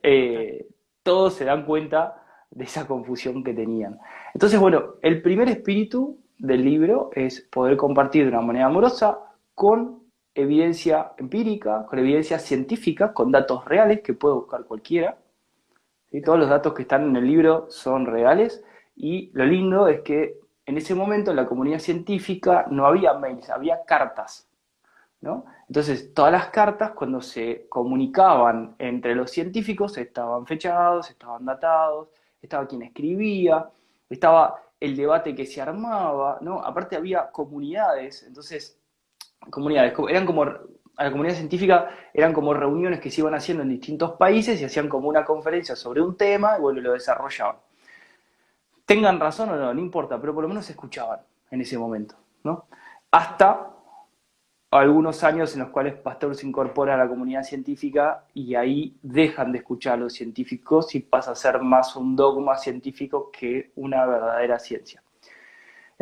eh, 0.02 0.66
todos 1.02 1.34
se 1.34 1.44
dan 1.44 1.66
cuenta 1.66 2.22
de 2.50 2.64
esa 2.64 2.86
confusión 2.86 3.42
que 3.42 3.52
tenían. 3.52 3.98
Entonces, 4.32 4.60
bueno, 4.60 4.94
el 5.02 5.20
primer 5.22 5.48
espíritu 5.48 6.18
del 6.38 6.64
libro 6.64 7.10
es 7.14 7.40
poder 7.40 7.76
compartir 7.76 8.24
de 8.24 8.30
una 8.30 8.40
manera 8.40 8.66
amorosa 8.66 9.18
con 9.54 10.01
evidencia 10.34 11.12
empírica, 11.18 11.86
con 11.86 11.98
evidencia 11.98 12.38
científica, 12.38 13.12
con 13.12 13.30
datos 13.30 13.64
reales 13.64 14.00
que 14.00 14.14
puede 14.14 14.34
buscar 14.34 14.64
cualquiera. 14.64 15.18
Todos 16.24 16.38
los 16.38 16.48
datos 16.48 16.74
que 16.74 16.82
están 16.82 17.08
en 17.08 17.16
el 17.16 17.26
libro 17.26 17.66
son 17.70 18.06
reales 18.06 18.62
y 18.94 19.30
lo 19.32 19.44
lindo 19.46 19.88
es 19.88 20.02
que 20.02 20.38
en 20.66 20.76
ese 20.76 20.94
momento 20.94 21.30
en 21.30 21.36
la 21.36 21.46
comunidad 21.46 21.78
científica 21.78 22.66
no 22.70 22.86
había 22.86 23.14
mails, 23.14 23.50
había 23.50 23.84
cartas. 23.84 24.48
¿no? 25.22 25.44
Entonces, 25.68 26.12
todas 26.12 26.32
las 26.32 26.48
cartas, 26.48 26.90
cuando 26.92 27.20
se 27.20 27.66
comunicaban 27.68 28.74
entre 28.78 29.14
los 29.14 29.30
científicos, 29.30 29.96
estaban 29.96 30.46
fechados, 30.46 31.08
estaban 31.10 31.44
datados, 31.44 32.08
estaba 32.42 32.66
quien 32.66 32.82
escribía, 32.82 33.70
estaba 34.10 34.60
el 34.80 34.96
debate 34.96 35.34
que 35.34 35.46
se 35.46 35.62
armaba, 35.62 36.38
¿no? 36.40 36.58
Aparte 36.58 36.96
había 36.96 37.30
comunidades, 37.30 38.24
entonces, 38.24 38.81
comunidades, 39.50 39.94
eran 40.08 40.26
como, 40.26 40.42
a 40.42 41.04
la 41.04 41.10
comunidad 41.10 41.36
científica 41.36 41.90
eran 42.12 42.32
como 42.32 42.54
reuniones 42.54 43.00
que 43.00 43.10
se 43.10 43.20
iban 43.20 43.34
haciendo 43.34 43.62
en 43.62 43.70
distintos 43.70 44.12
países 44.12 44.60
y 44.60 44.64
hacían 44.64 44.88
como 44.88 45.08
una 45.08 45.24
conferencia 45.24 45.76
sobre 45.76 46.00
un 46.00 46.16
tema 46.16 46.56
y 46.58 46.60
bueno, 46.60 46.80
lo 46.80 46.92
desarrollaban. 46.92 47.56
Tengan 48.84 49.18
razón 49.18 49.50
o 49.50 49.56
no, 49.56 49.72
no 49.72 49.80
importa, 49.80 50.20
pero 50.20 50.34
por 50.34 50.42
lo 50.42 50.48
menos 50.48 50.66
se 50.66 50.72
escuchaban 50.72 51.20
en 51.50 51.60
ese 51.60 51.78
momento, 51.78 52.16
¿no? 52.44 52.66
Hasta 53.10 53.72
algunos 54.70 55.22
años 55.22 55.52
en 55.52 55.60
los 55.60 55.68
cuales 55.68 55.94
Pasteur 55.94 56.34
se 56.34 56.46
incorpora 56.46 56.94
a 56.94 56.96
la 56.96 57.08
comunidad 57.08 57.42
científica 57.42 58.24
y 58.32 58.54
ahí 58.54 58.96
dejan 59.02 59.52
de 59.52 59.58
escuchar 59.58 59.94
a 59.94 59.96
los 59.98 60.14
científicos 60.14 60.94
y 60.94 61.00
pasa 61.00 61.32
a 61.32 61.34
ser 61.34 61.60
más 61.60 61.94
un 61.94 62.16
dogma 62.16 62.56
científico 62.56 63.30
que 63.30 63.70
una 63.76 64.06
verdadera 64.06 64.58
ciencia. 64.58 65.02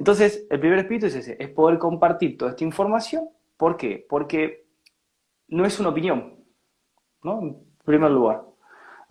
Entonces, 0.01 0.47
el 0.49 0.59
primer 0.59 0.79
espíritu 0.79 1.07
es 1.07 1.15
ese, 1.15 1.37
es 1.39 1.51
poder 1.51 1.79
compartir 1.79 2.39
toda 2.39 2.53
esta 2.53 2.65
información. 2.65 3.29
¿Por 3.59 3.77
qué? 3.77 4.07
Porque 4.09 4.67
no 5.49 5.67
es 5.67 5.79
una 5.79 5.91
opinión, 5.91 6.43
¿no? 7.23 7.41
En 7.43 7.57
primer 7.85 8.11
lugar. 8.11 8.43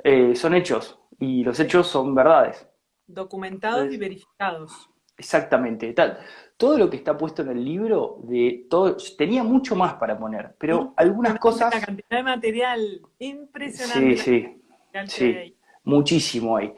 Eh, 0.03 0.33
son 0.35 0.55
hechos 0.55 0.99
y 1.19 1.43
los 1.43 1.59
hechos 1.59 1.85
son 1.85 2.15
verdades. 2.15 2.67
Documentados 3.05 3.93
y 3.93 3.97
verificados. 3.97 4.89
Exactamente. 5.15 5.93
Tal. 5.93 6.17
Todo 6.57 6.79
lo 6.79 6.89
que 6.89 6.97
está 6.97 7.15
puesto 7.15 7.43
en 7.43 7.49
el 7.49 7.63
libro, 7.63 8.17
de 8.23 8.65
todo, 8.67 8.97
tenía 9.15 9.43
mucho 9.43 9.75
más 9.75 9.93
para 9.93 10.17
poner, 10.17 10.55
pero 10.57 10.95
algunas 10.97 11.37
cosas. 11.37 11.71
Una 11.71 11.85
cantidad 11.85 12.17
de 12.17 12.23
material 12.23 13.01
impresionante. 13.19 14.17
Sí, 14.17 14.57
sí. 15.05 15.35
sí 15.35 15.55
muchísimo 15.83 16.57
hay. 16.57 16.73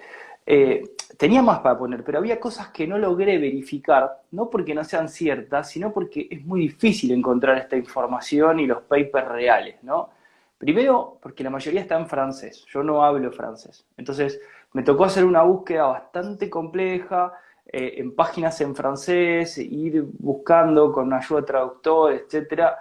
Eh, 0.53 0.97
tenía 1.15 1.41
más 1.41 1.59
para 1.59 1.77
poner, 1.77 2.03
pero 2.03 2.17
había 2.17 2.37
cosas 2.37 2.71
que 2.71 2.85
no 2.85 2.97
logré 2.97 3.37
verificar, 3.37 4.23
no 4.31 4.49
porque 4.49 4.75
no 4.75 4.83
sean 4.83 5.07
ciertas, 5.07 5.69
sino 5.69 5.93
porque 5.93 6.27
es 6.29 6.43
muy 6.43 6.59
difícil 6.59 7.13
encontrar 7.13 7.57
esta 7.57 7.77
información 7.77 8.59
y 8.59 8.67
los 8.67 8.81
papers 8.81 9.29
reales, 9.29 9.81
¿no? 9.81 10.09
Primero, 10.57 11.19
porque 11.21 11.45
la 11.45 11.49
mayoría 11.49 11.79
está 11.79 11.97
en 11.97 12.05
francés, 12.05 12.65
yo 12.65 12.83
no 12.83 13.01
hablo 13.01 13.31
francés. 13.31 13.85
Entonces, 13.95 14.41
me 14.73 14.83
tocó 14.83 15.05
hacer 15.05 15.23
una 15.23 15.41
búsqueda 15.43 15.85
bastante 15.85 16.49
compleja, 16.49 17.31
eh, 17.65 17.93
en 17.99 18.13
páginas 18.13 18.59
en 18.59 18.75
francés, 18.75 19.57
ir 19.57 20.03
buscando 20.19 20.91
con 20.91 21.13
ayuda 21.13 21.39
de 21.39 21.47
traductor, 21.47 22.11
etc. 22.11 22.73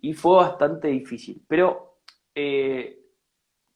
Y 0.00 0.14
fue 0.14 0.36
bastante 0.36 0.88
difícil. 0.88 1.42
Pero 1.46 1.96
eh, 2.34 2.98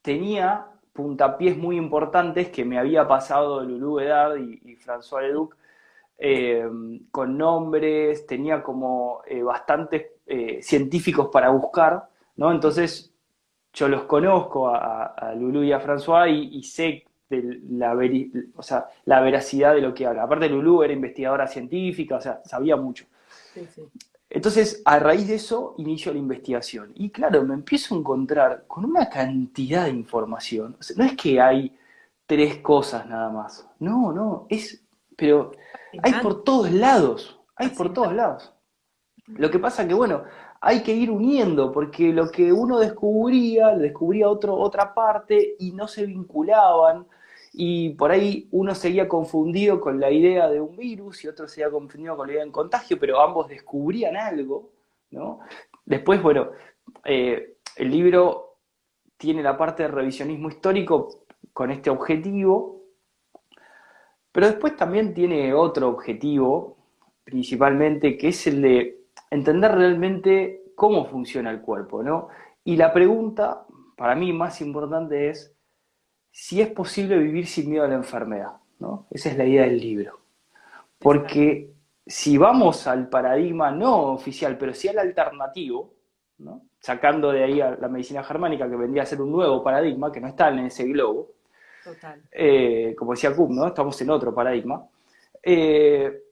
tenía 0.01 0.72
puntapiés 0.93 1.57
muy 1.57 1.77
importantes 1.77 2.49
que 2.49 2.63
me 2.63 2.77
había 2.79 3.07
pasado 3.07 3.63
Lulú 3.63 3.99
Edad 3.99 4.35
y, 4.35 4.75
François 4.77 5.21
Leduc, 5.21 5.55
eh, 6.17 6.69
con 7.11 7.37
nombres, 7.37 8.25
tenía 8.27 8.61
como 8.63 9.21
bastantes 9.43 10.11
científicos 10.61 11.29
para 11.31 11.49
buscar, 11.49 12.07
¿no? 12.37 12.51
Entonces 12.51 13.13
yo 13.73 13.87
los 13.87 14.03
conozco 14.03 14.69
a, 14.69 15.05
a 15.05 15.35
Lulú 15.35 15.63
y 15.63 15.73
a 15.73 15.81
François 15.81 16.29
y, 16.29 16.63
sé 16.63 17.05
la, 17.39 17.97
o 18.55 18.63
sea, 18.63 18.87
la 19.05 19.21
veracidad 19.21 19.73
de 19.73 19.81
lo 19.81 19.93
que 19.93 20.05
habla. 20.05 20.23
Aparte, 20.23 20.49
Lulú 20.49 20.83
era 20.83 20.93
investigadora 20.93 21.47
científica, 21.47 22.17
o 22.17 22.21
sea, 22.21 22.41
sabía 22.45 22.75
mucho. 22.75 23.05
Entonces, 24.33 24.81
a 24.83 24.97
raíz 24.97 25.27
de 25.27 25.35
eso, 25.35 25.75
inicio 25.77 26.11
la 26.11 26.17
investigación. 26.17 26.91
Y 26.95 27.11
claro, 27.11 27.43
me 27.43 27.53
empiezo 27.53 27.93
a 27.93 27.99
encontrar 27.99 28.65
con 28.67 28.83
una 28.83 29.07
cantidad 29.07 29.85
de 29.85 29.91
información. 29.91 30.75
no 30.97 31.03
es 31.03 31.15
que 31.15 31.39
hay 31.39 31.77
tres 32.25 32.57
cosas 32.57 33.05
nada 33.07 33.29
más. 33.29 33.69
No, 33.77 34.11
no, 34.11 34.47
es. 34.49 34.83
Pero 35.15 35.51
hay 36.01 36.13
por 36.13 36.43
todos 36.43 36.71
lados. 36.71 37.39
Hay 37.55 37.69
por 37.69 37.93
todos 37.93 38.11
lados. 38.11 38.51
Lo 39.27 39.51
que 39.51 39.59
pasa 39.59 39.87
que, 39.87 39.93
bueno, 39.93 40.23
hay 40.59 40.81
que 40.81 40.95
ir 40.95 41.11
uniendo, 41.11 41.71
porque 41.71 42.11
lo 42.11 42.31
que 42.31 42.51
uno 42.51 42.79
descubría, 42.79 43.71
lo 43.73 43.83
descubría 43.83 44.27
otro, 44.29 44.55
otra 44.55 44.95
parte 44.95 45.55
y 45.59 45.73
no 45.73 45.87
se 45.87 46.07
vinculaban 46.07 47.05
y 47.53 47.91
por 47.91 48.11
ahí 48.11 48.47
uno 48.51 48.73
seguía 48.73 49.07
confundido 49.07 49.79
con 49.79 49.99
la 49.99 50.09
idea 50.09 50.49
de 50.49 50.59
un 50.59 50.75
virus 50.75 51.23
y 51.23 51.27
otro 51.27 51.47
seguía 51.47 51.69
confundido 51.69 52.17
con 52.17 52.25
la 52.27 52.33
idea 52.33 52.41
de 52.41 52.47
un 52.47 52.53
contagio, 52.53 52.99
pero 52.99 53.21
ambos 53.21 53.47
descubrían 53.47 54.17
algo, 54.17 54.71
¿no? 55.11 55.39
Después, 55.85 56.21
bueno, 56.21 56.49
eh, 57.05 57.57
el 57.75 57.91
libro 57.91 58.57
tiene 59.17 59.43
la 59.43 59.55
parte 59.55 59.83
de 59.83 59.89
revisionismo 59.89 60.49
histórico 60.49 61.25
con 61.53 61.69
este 61.69 61.91
objetivo, 61.91 62.81
pero 64.31 64.47
después 64.47 64.75
también 64.75 65.13
tiene 65.13 65.53
otro 65.53 65.89
objetivo, 65.89 66.77
principalmente, 67.23 68.17
que 68.17 68.29
es 68.29 68.47
el 68.47 68.63
de 68.63 69.05
entender 69.29 69.71
realmente 69.73 70.63
cómo 70.75 71.05
funciona 71.05 71.51
el 71.51 71.61
cuerpo, 71.61 72.01
¿no? 72.01 72.29
Y 72.63 72.77
la 72.77 72.91
pregunta, 72.91 73.67
para 73.95 74.15
mí 74.15 74.33
más 74.33 74.59
importante 74.61 75.29
es, 75.29 75.52
si 76.35 76.61
es 76.61 76.69
posible 76.69 77.19
vivir 77.19 77.45
sin 77.45 77.69
miedo 77.69 77.85
a 77.85 77.87
la 77.87 77.93
enfermedad. 77.93 78.53
¿no? 78.79 79.05
Esa 79.11 79.29
es 79.29 79.37
la 79.37 79.45
idea 79.45 79.63
del 79.63 79.79
libro. 79.79 80.19
Porque 80.97 81.71
si 82.07 82.39
vamos 82.39 82.87
al 82.87 83.07
paradigma 83.07 83.69
no 83.69 84.13
oficial, 84.13 84.57
pero 84.57 84.73
sí 84.73 84.87
al 84.87 84.97
alternativo, 84.97 85.93
¿no? 86.39 86.63
sacando 86.79 87.31
de 87.31 87.43
ahí 87.43 87.61
a 87.61 87.77
la 87.79 87.87
medicina 87.87 88.23
germánica, 88.23 88.67
que 88.67 88.75
vendría 88.75 89.03
a 89.03 89.05
ser 89.05 89.21
un 89.21 89.31
nuevo 89.31 89.63
paradigma, 89.63 90.11
que 90.11 90.19
no 90.19 90.27
está 90.27 90.49
en 90.49 90.59
ese 90.59 90.85
globo, 90.85 91.33
eh, 92.31 92.95
como 92.97 93.11
decía 93.11 93.35
Kuhn, 93.35 93.55
¿no? 93.55 93.67
estamos 93.67 94.01
en 94.01 94.09
otro 94.09 94.33
paradigma, 94.33 94.87
eh, 95.43 96.23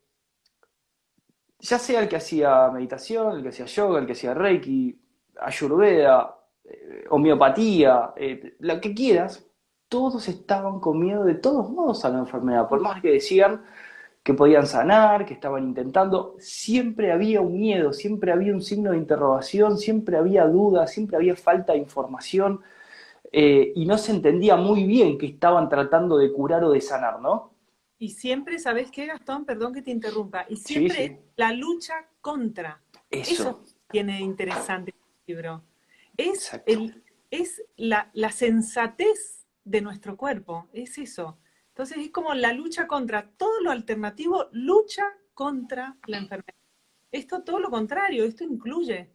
ya 1.59 1.77
sea 1.77 2.01
el 2.01 2.09
que 2.09 2.15
hacía 2.15 2.71
meditación, 2.71 3.37
el 3.37 3.43
que 3.43 3.49
hacía 3.49 3.65
yoga, 3.65 3.99
el 3.99 4.07
que 4.07 4.13
hacía 4.13 4.33
reiki, 4.33 4.99
ayurveda, 5.39 6.37
eh, 6.63 7.05
homeopatía, 7.11 8.13
lo 8.59 8.81
que 8.81 8.95
quieras, 8.95 9.50
todos 9.91 10.29
estaban 10.29 10.79
con 10.79 11.01
miedo 11.01 11.25
de 11.25 11.35
todos 11.35 11.69
modos 11.69 12.05
a 12.05 12.09
la 12.09 12.19
enfermedad, 12.19 12.69
por 12.69 12.79
más 12.79 13.01
que 13.01 13.11
decían 13.11 13.61
que 14.23 14.33
podían 14.33 14.65
sanar, 14.65 15.25
que 15.25 15.33
estaban 15.33 15.65
intentando, 15.65 16.37
siempre 16.39 17.11
había 17.11 17.41
un 17.41 17.59
miedo, 17.59 17.91
siempre 17.91 18.31
había 18.31 18.53
un 18.53 18.61
signo 18.61 18.91
de 18.91 18.97
interrogación, 18.97 19.77
siempre 19.77 20.15
había 20.15 20.45
dudas, 20.45 20.93
siempre 20.93 21.17
había 21.17 21.35
falta 21.35 21.73
de 21.73 21.79
información 21.79 22.61
eh, 23.33 23.73
y 23.75 23.85
no 23.85 23.97
se 23.97 24.13
entendía 24.13 24.55
muy 24.55 24.85
bien 24.85 25.17
que 25.17 25.25
estaban 25.25 25.67
tratando 25.67 26.17
de 26.17 26.31
curar 26.31 26.63
o 26.63 26.71
de 26.71 26.79
sanar, 26.79 27.19
¿no? 27.19 27.51
Y 27.99 28.11
siempre, 28.11 28.59
¿sabes 28.59 28.91
qué, 28.91 29.07
Gastón? 29.07 29.43
Perdón 29.43 29.73
que 29.73 29.81
te 29.81 29.91
interrumpa. 29.91 30.45
Y 30.47 30.55
siempre 30.55 31.19
la 31.35 31.51
lucha 31.51 32.07
contra. 32.21 32.81
Eso. 33.09 33.61
tiene 33.89 34.21
interesante 34.21 34.91
el 34.91 35.35
libro. 35.35 35.63
Es, 36.15 36.49
el, 36.65 37.03
es 37.29 37.61
la, 37.75 38.09
la 38.13 38.31
sensatez 38.31 39.40
de 39.71 39.81
nuestro 39.81 40.17
cuerpo, 40.17 40.67
es 40.73 40.97
eso. 40.97 41.39
Entonces 41.69 41.97
es 41.99 42.11
como 42.11 42.33
la 42.33 42.51
lucha 42.51 42.85
contra 42.87 43.29
todo 43.37 43.61
lo 43.61 43.71
alternativo, 43.71 44.49
lucha 44.51 45.03
contra 45.33 45.95
la 46.05 46.17
enfermedad. 46.17 46.53
Esto 47.11 47.41
todo 47.41 47.59
lo 47.59 47.69
contrario, 47.69 48.25
esto 48.25 48.43
incluye 48.43 49.09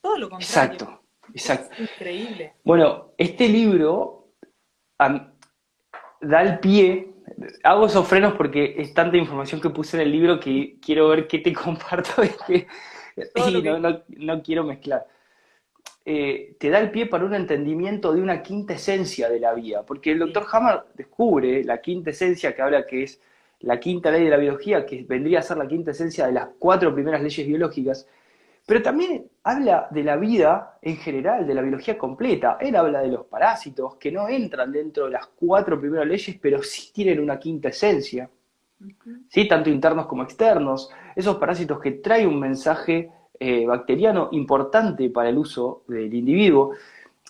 todo 0.00 0.18
lo 0.18 0.28
contrario. 0.28 0.74
Exacto, 0.74 1.02
exacto. 1.32 1.82
increíble. 1.82 2.54
Bueno, 2.62 3.12
este 3.16 3.48
libro 3.48 4.34
da 4.98 6.42
el 6.42 6.58
pie, 6.60 7.14
hago 7.62 7.86
esos 7.86 8.06
frenos 8.06 8.34
porque 8.34 8.74
es 8.78 8.92
tanta 8.92 9.16
información 9.16 9.60
que 9.60 9.70
puse 9.70 9.96
en 9.96 10.02
el 10.02 10.12
libro 10.12 10.38
que 10.38 10.78
quiero 10.80 11.08
ver 11.08 11.26
qué 11.26 11.38
te 11.38 11.52
comparto 11.64 12.22
y, 12.22 12.66
no 14.18 14.42
quiero 14.42 14.64
mezclar. 14.64 15.06
Eh, 16.08 16.54
te 16.60 16.70
da 16.70 16.78
el 16.78 16.92
pie 16.92 17.06
para 17.06 17.24
un 17.24 17.34
entendimiento 17.34 18.14
de 18.14 18.22
una 18.22 18.40
quinta 18.40 18.74
esencia 18.74 19.28
de 19.28 19.40
la 19.40 19.52
vida, 19.54 19.84
porque 19.84 20.12
el 20.12 20.20
doctor 20.20 20.46
Hammer 20.52 20.82
descubre 20.94 21.64
la 21.64 21.80
quinta 21.80 22.10
esencia 22.10 22.54
que 22.54 22.62
habla 22.62 22.86
que 22.86 23.02
es 23.02 23.20
la 23.58 23.80
quinta 23.80 24.12
ley 24.12 24.22
de 24.22 24.30
la 24.30 24.36
biología, 24.36 24.86
que 24.86 25.02
vendría 25.02 25.40
a 25.40 25.42
ser 25.42 25.56
la 25.56 25.66
quinta 25.66 25.90
esencia 25.90 26.28
de 26.28 26.32
las 26.32 26.50
cuatro 26.60 26.94
primeras 26.94 27.20
leyes 27.20 27.44
biológicas, 27.44 28.06
pero 28.64 28.82
también 28.82 29.28
habla 29.42 29.88
de 29.90 30.04
la 30.04 30.14
vida 30.14 30.78
en 30.80 30.96
general, 30.96 31.44
de 31.44 31.54
la 31.54 31.62
biología 31.62 31.98
completa. 31.98 32.56
Él 32.60 32.76
habla 32.76 33.00
de 33.00 33.08
los 33.08 33.26
parásitos 33.26 33.96
que 33.96 34.12
no 34.12 34.28
entran 34.28 34.70
dentro 34.70 35.06
de 35.06 35.10
las 35.10 35.26
cuatro 35.26 35.80
primeras 35.80 36.06
leyes, 36.06 36.38
pero 36.40 36.62
sí 36.62 36.92
tienen 36.92 37.18
una 37.18 37.36
quinta 37.36 37.70
esencia, 37.70 38.30
¿sí? 39.28 39.48
tanto 39.48 39.70
internos 39.70 40.06
como 40.06 40.22
externos. 40.22 40.88
Esos 41.16 41.36
parásitos 41.38 41.80
que 41.80 41.90
traen 41.92 42.28
un 42.28 42.38
mensaje 42.38 43.10
eh, 43.38 43.66
bacteriano 43.66 44.28
importante 44.32 45.10
para 45.10 45.28
el 45.28 45.38
uso 45.38 45.84
del 45.88 46.12
individuo. 46.12 46.72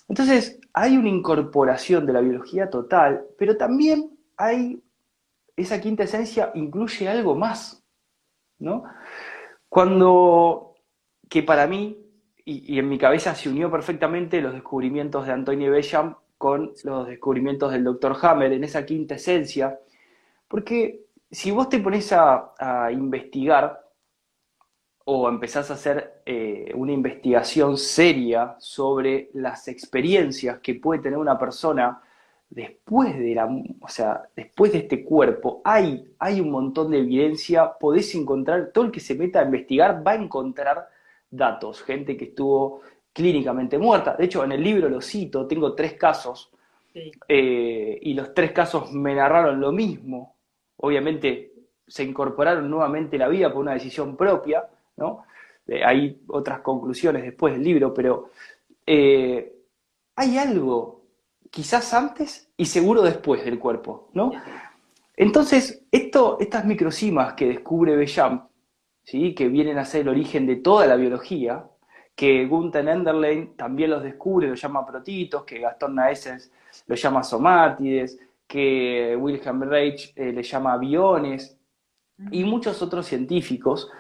Entonces, 0.09 0.61
hay 0.73 0.97
una 0.97 1.09
incorporación 1.09 2.07
de 2.07 2.13
la 2.13 2.21
biología 2.21 2.71
total, 2.71 3.25
pero 3.39 3.57
también 3.57 4.17
hay, 4.37 4.83
esa 5.57 5.81
quinta 5.81 6.05
esencia 6.05 6.53
incluye 6.55 7.09
algo 7.09 7.35
más, 7.35 7.85
¿no? 8.59 8.85
Cuando, 9.69 10.75
que 11.29 11.43
para 11.43 11.67
mí, 11.67 11.99
y, 12.45 12.79
en 12.79 12.89
mi 12.89 12.99
cabeza 12.99 13.35
se 13.35 13.49
unió 13.49 13.71
perfectamente 13.71 14.41
los 14.41 14.53
descubrimientos 14.53 15.27
de 15.27 15.33
Antonio 15.33 15.73
Bellam 15.73 16.17
con 16.39 16.73
los 16.85 17.09
descubrimientos 17.09 17.73
del 17.73 17.85
doctor 17.85 18.17
Hammer 18.23 18.53
en 18.53 18.65
esa 18.65 18.87
quinta 18.87 19.17
esencia, 19.17 19.81
porque 20.47 21.07
si 21.31 21.51
vos 21.51 21.69
te 21.69 21.81
pones 21.81 22.13
a, 22.13 22.53
investigar 22.93 23.86
o 25.09 25.29
empezás 25.29 25.71
a 25.71 25.75
hacer 25.75 26.21
eh, 26.27 26.73
una 26.75 26.91
investigación 26.91 27.77
seria 27.77 28.57
sobre 28.59 29.31
las 29.35 29.69
experiencias 29.69 30.59
que 30.59 30.75
puede 30.75 31.01
tener 31.01 31.17
una 31.17 31.39
persona 31.39 32.03
después 32.51 33.17
de 33.17 33.35
la, 33.37 33.47
o 33.47 33.89
sea, 33.89 34.23
después 34.35 34.73
de 34.73 34.79
este 34.79 35.05
cuerpo, 35.05 35.61
hay, 35.65 36.13
hay 36.19 36.41
un 36.41 36.51
montón 36.51 36.91
de 36.91 36.99
evidencia, 36.99 37.73
podés 37.79 38.13
encontrar, 38.17 38.73
todo 38.73 38.87
el 38.87 38.91
que 38.91 38.99
se 38.99 39.15
meta 39.15 39.41
a 39.41 39.45
investigar 39.45 40.05
va 40.05 40.13
a 40.13 40.17
encontrar 40.17 40.89
datos, 41.31 41.83
gente 41.83 42.17
que 42.17 42.27
estuvo 42.27 42.81
clínicamente 43.13 43.79
muerta. 43.79 44.17
De 44.17 44.25
hecho, 44.25 44.43
en 44.43 44.53
el 44.53 44.63
libro 44.63 44.89
lo 44.89 45.01
cito, 45.01 45.47
tengo 45.47 45.73
tres 45.75 45.95
casos, 45.95 46.51
eh, 47.29 47.99
y 48.03 48.13
los 48.15 48.35
tres 48.35 48.51
casos 48.51 48.93
me 48.93 49.15
narraron 49.15 49.61
lo 49.61 49.71
mismo. 49.71 50.35
Obviamente 50.79 51.53
se 51.87 52.03
incorporaron 52.03 52.69
nuevamente 52.69 53.17
la 53.17 53.29
vida 53.29 53.53
por 53.53 53.63
una 53.63 53.75
decisión 53.75 54.17
propia, 54.17 54.67
¿no? 54.97 55.25
Eh, 55.67 55.85
hay 55.85 56.23
otras 56.29 56.61
conclusiones 56.61 57.23
después 57.23 57.55
del 57.55 57.63
libro, 57.63 57.93
pero 57.93 58.31
eh, 58.87 59.53
hay 60.15 60.39
algo, 60.39 61.03
quizás 61.51 61.93
antes 61.95 62.51
y 62.57 62.67
seguro 62.67 63.03
después 63.03 63.45
del 63.45 63.59
cuerpo, 63.59 64.11
¿no? 64.15 64.33
Entonces, 65.17 65.85
esto, 65.91 66.37
estas 66.41 66.65
microcimas 66.65 67.35
que 67.35 67.47
descubre 67.47 67.97
Bellam, 67.97 68.49
¿sí? 69.03 69.35
que 69.35 69.49
vienen 69.49 69.79
a 69.79 69.85
ser 69.85 70.03
el 70.03 70.09
origen 70.09 70.47
de 70.47 70.57
toda 70.57 70.87
la 70.87 70.97
biología, 70.97 71.65
que 72.15 72.47
Gunther 72.47 72.89
Enderlein 72.89 73.57
también 73.57 73.91
los 73.91 74.03
descubre, 74.03 74.49
los 74.49 74.61
llama 74.61 74.87
protitos, 74.87 75.45
que 75.45 75.59
Gastón 75.59 75.95
Naessens 75.95 76.51
los 76.87 77.01
llama 77.01 77.23
somátides, 77.23 78.19
que 78.47 79.17
Wilhelm 79.19 79.63
Reich 79.63 80.13
eh, 80.17 80.33
le 80.33 80.43
llama 80.43 80.77
biones, 80.77 81.57
y 82.31 82.45
muchos 82.45 82.81
otros 82.83 83.07
científicos. 83.07 83.91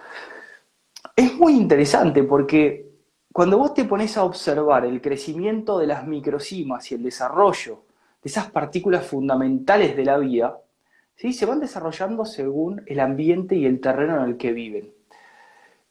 Es 1.16 1.34
muy 1.34 1.54
interesante 1.54 2.22
porque 2.24 2.90
cuando 3.32 3.56
vos 3.56 3.72
te 3.72 3.86
pones 3.86 4.18
a 4.18 4.24
observar 4.24 4.84
el 4.84 5.00
crecimiento 5.00 5.78
de 5.78 5.86
las 5.86 6.06
microcimas 6.06 6.92
y 6.92 6.94
el 6.94 7.02
desarrollo 7.02 7.84
de 8.22 8.28
esas 8.28 8.50
partículas 8.50 9.06
fundamentales 9.06 9.96
de 9.96 10.04
la 10.04 10.18
vida, 10.18 10.58
¿sí? 11.14 11.32
se 11.32 11.46
van 11.46 11.60
desarrollando 11.60 12.26
según 12.26 12.82
el 12.84 13.00
ambiente 13.00 13.56
y 13.56 13.64
el 13.64 13.80
terreno 13.80 14.18
en 14.18 14.28
el 14.28 14.36
que 14.36 14.52
viven. 14.52 14.92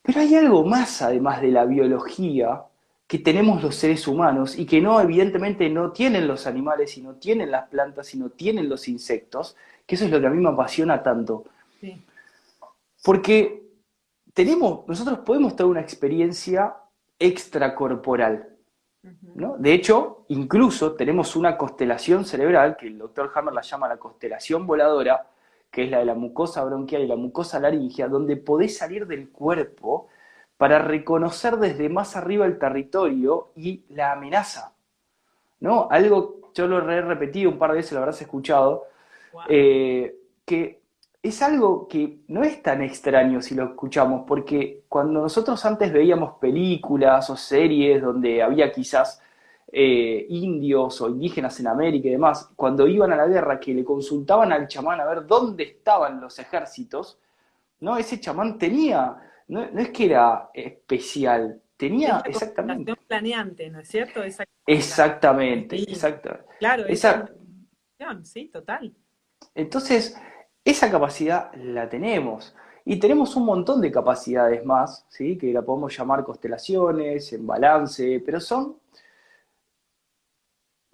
Pero 0.04 0.22
hay 0.22 0.36
algo 0.36 0.64
más, 0.64 1.02
además 1.02 1.42
de 1.42 1.48
la 1.48 1.66
biología, 1.66 2.62
que 3.08 3.18
tenemos 3.18 3.64
los 3.64 3.76
seres 3.76 4.08
humanos 4.08 4.58
y 4.58 4.68
que 4.68 4.80
no, 4.80 5.02
evidentemente, 5.02 5.68
no 5.70 5.92
tienen 5.92 6.28
los 6.28 6.46
animales 6.46 6.98
y 6.98 7.02
no 7.02 7.16
tienen 7.16 7.50
las 7.50 7.68
plantas 7.68 8.14
y 8.14 8.20
no 8.20 8.30
tienen 8.30 8.70
los 8.70 8.88
insectos, 8.88 9.56
que 9.88 9.96
eso 9.96 10.06
es 10.06 10.12
lo 10.12 10.22
que 10.22 10.28
a 10.28 10.32
mí 10.32 10.40
me 10.40 10.50
apasiona 10.50 11.02
tanto. 11.02 11.46
Porque 13.04 13.65
tenemos, 14.36 14.86
nosotros 14.86 15.20
podemos 15.20 15.56
tener 15.56 15.72
una 15.72 15.82
experiencia 15.82 16.76
extracorporal. 17.18 18.50
¿no? 19.34 19.56
De 19.58 19.74
hecho, 19.74 20.26
incluso 20.28 20.94
tenemos 20.94 21.38
una 21.38 21.58
constelación 21.58 22.26
cerebral, 22.26 22.76
que 22.76 22.88
el 22.88 22.98
doctor 22.98 23.32
Hammer 23.34 23.54
la 23.54 23.62
llama 23.62 23.88
la 23.88 23.98
constelación 23.98 24.68
voladora, 24.68 25.26
que 25.72 25.86
es 25.86 25.90
la 25.90 26.00
de 26.00 26.06
la 26.06 26.16
mucosa 26.16 26.66
bronquial 26.66 27.04
y 27.04 27.08
la 27.08 27.16
mucosa 27.16 27.62
laringea, 27.62 28.10
donde 28.10 28.36
podés 28.36 28.78
salir 28.78 29.08
del 29.08 29.30
cuerpo 29.30 30.10
para 30.58 30.80
reconocer 30.80 31.56
desde 31.56 31.88
más 31.88 32.18
arriba 32.18 32.46
el 32.46 32.60
territorio 32.60 33.52
y 33.56 33.86
la 33.90 34.12
amenaza. 34.12 34.74
¿No? 35.62 35.88
Algo, 35.90 36.52
yo 36.54 36.68
lo 36.68 36.92
he 36.92 37.02
repetido 37.02 37.50
un 37.50 37.58
par 37.58 37.72
de 37.72 37.78
veces, 37.78 37.94
lo 37.94 38.00
habrás 38.00 38.22
escuchado, 38.22 38.88
eh, 39.48 40.14
que 40.46 40.82
es 41.28 41.42
algo 41.42 41.88
que 41.88 42.20
no 42.28 42.44
es 42.44 42.62
tan 42.62 42.84
extraño 42.84 43.42
si 43.42 43.56
lo 43.56 43.66
escuchamos, 43.66 44.26
porque 44.28 44.84
cuando 44.88 45.22
nosotros 45.22 45.66
antes 45.66 45.92
veíamos 45.92 46.38
películas 46.40 47.28
o 47.32 47.36
series 47.36 48.00
donde 48.00 48.44
había 48.44 48.72
quizás 48.72 49.20
eh, 49.72 50.28
indios 50.30 51.02
o 51.02 51.10
indígenas 51.10 51.60
en 51.60 51.68
América 51.68 52.08
y 52.08 52.12
demás, 52.12 52.52
cuando 52.56 52.88
iban 52.88 53.12
a 53.12 53.16
la 53.16 53.26
guerra, 53.26 53.60
que 53.60 53.74
le 53.74 53.84
consultaban 53.84 54.54
al 54.54 54.68
chamán 54.68 55.02
a 55.02 55.06
ver 55.06 55.26
dónde 55.26 55.64
estaban 55.64 56.22
los 56.22 56.38
ejércitos, 56.38 57.18
¿no? 57.80 57.98
Ese 57.98 58.20
chamán 58.20 58.60
tenía, 58.60 59.16
no, 59.48 59.64
es 59.64 59.90
que 59.90 60.06
era 60.06 60.52
especial, 60.54 61.60
tenía 61.76 62.22
exactamente. 62.24 62.94
planeante, 63.08 63.68
¿no 63.72 63.80
es 63.80 63.88
cierto? 63.88 64.22
exactamente, 64.68 65.76
exactamente. 65.76 66.46
Claro, 66.60 66.86
esa, 66.86 67.28
sí, 68.22 68.46
total. 68.50 68.94
Entonces, 69.56 70.16
esa 70.66 70.92
capacidad 70.92 71.54
la 71.56 71.88
tenemos. 71.88 72.56
Y 72.84 73.00
tenemos 73.00 73.36
un 73.36 73.46
montón 73.46 73.82
de 73.82 73.92
capacidades 73.92 74.66
más, 74.66 75.06
¿sí? 75.10 75.38
que 75.38 75.54
la 75.54 75.62
podemos 75.62 75.96
llamar 75.98 76.24
constelaciones, 76.24 77.32
en 77.34 77.48
balance, 77.48 78.22
pero 78.26 78.40
son 78.40 78.78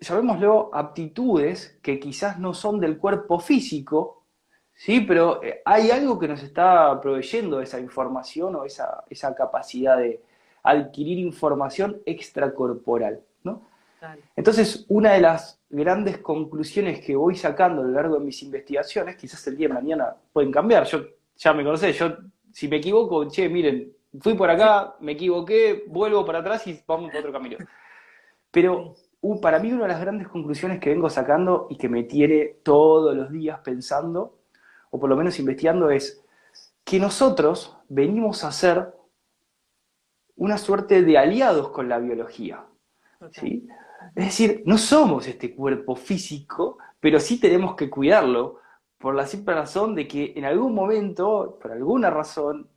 llamémoslo, 0.02 0.72
aptitudes 0.74 1.80
que 1.82 2.00
quizás 2.00 2.40
no 2.40 2.54
son 2.54 2.80
del 2.80 2.98
cuerpo 2.98 3.40
físico, 3.40 4.24
¿sí? 4.74 5.02
pero 5.02 5.42
eh, 5.44 5.62
hay 5.64 5.92
algo 5.92 6.18
que 6.18 6.28
nos 6.28 6.42
está 6.42 7.00
proveyendo 7.00 7.62
esa 7.62 7.80
información 7.80 8.56
o 8.56 8.66
esa, 8.66 9.04
esa 9.10 9.34
capacidad 9.36 9.98
de 9.98 10.24
adquirir 10.64 11.20
información 11.20 12.02
extracorporal. 12.06 13.22
¿no? 13.44 13.62
Entonces, 14.36 14.86
una 14.90 15.14
de 15.14 15.22
las 15.22 15.62
grandes 15.70 16.18
conclusiones 16.20 17.00
que 17.06 17.16
voy 17.16 17.36
sacando 17.36 17.82
a 17.82 17.86
lo 17.86 17.92
largo 17.92 18.16
de 18.16 18.26
mis 18.26 18.42
investigaciones, 18.44 19.16
quizás 19.16 19.46
el 19.48 19.58
día 19.58 19.68
de 19.68 19.74
mañana 19.74 20.16
pueden 20.34 20.52
cambiar, 20.52 20.86
yo 20.86 21.06
ya 21.36 21.54
me 21.54 21.64
conocé, 21.64 21.94
yo 21.94 22.18
si 22.52 22.68
me 22.68 22.78
equivoco, 22.78 23.30
che, 23.30 23.48
miren, 23.48 23.94
fui 24.20 24.34
por 24.34 24.50
acá, 24.50 24.96
me 25.00 25.14
equivoqué, 25.14 25.86
vuelvo 25.88 26.26
para 26.26 26.40
atrás 26.40 26.66
y 26.68 26.82
vamos 26.86 27.12
por 27.12 27.20
otro 27.20 27.32
camino. 27.32 27.58
Pero 28.50 28.96
para 29.42 29.60
mí 29.60 29.72
una 29.72 29.84
de 29.84 29.90
las 29.90 30.02
grandes 30.02 30.28
conclusiones 30.28 30.80
que 30.80 30.90
vengo 30.90 31.10
sacando 31.10 31.68
y 31.70 31.78
que 31.78 31.88
me 31.88 32.04
tiene 32.04 32.58
todos 32.64 33.16
los 33.16 33.32
días 33.32 33.60
pensando, 33.60 34.40
o 34.90 35.00
por 35.00 35.10
lo 35.10 35.16
menos 35.16 35.40
investigando, 35.40 35.90
es 35.90 36.24
que 36.84 37.00
nosotros 37.00 37.78
venimos 37.88 38.44
a 38.44 38.52
ser 38.52 38.94
una 40.36 40.58
suerte 40.58 41.04
de 41.04 41.18
aliados 41.18 41.70
con 41.70 41.88
la 41.88 42.00
biología. 42.00 42.66
¿sí? 43.32 43.68
Es 44.16 44.26
decir, 44.26 44.64
no 44.66 44.78
somos 44.78 45.28
este 45.28 45.56
cuerpo 45.56 45.96
físico, 45.96 46.78
pero 47.00 47.20
sí 47.20 47.40
tenemos 47.40 47.76
que 47.76 47.90
cuidarlo 47.90 48.60
por 48.98 49.16
la 49.16 49.26
simple 49.26 49.56
razón 49.56 49.96
de 49.96 50.08
que 50.08 50.34
en 50.36 50.46
algún 50.46 50.76
momento, 50.76 51.58
por 51.62 51.72
alguna 51.72 52.10
razón, 52.10 52.70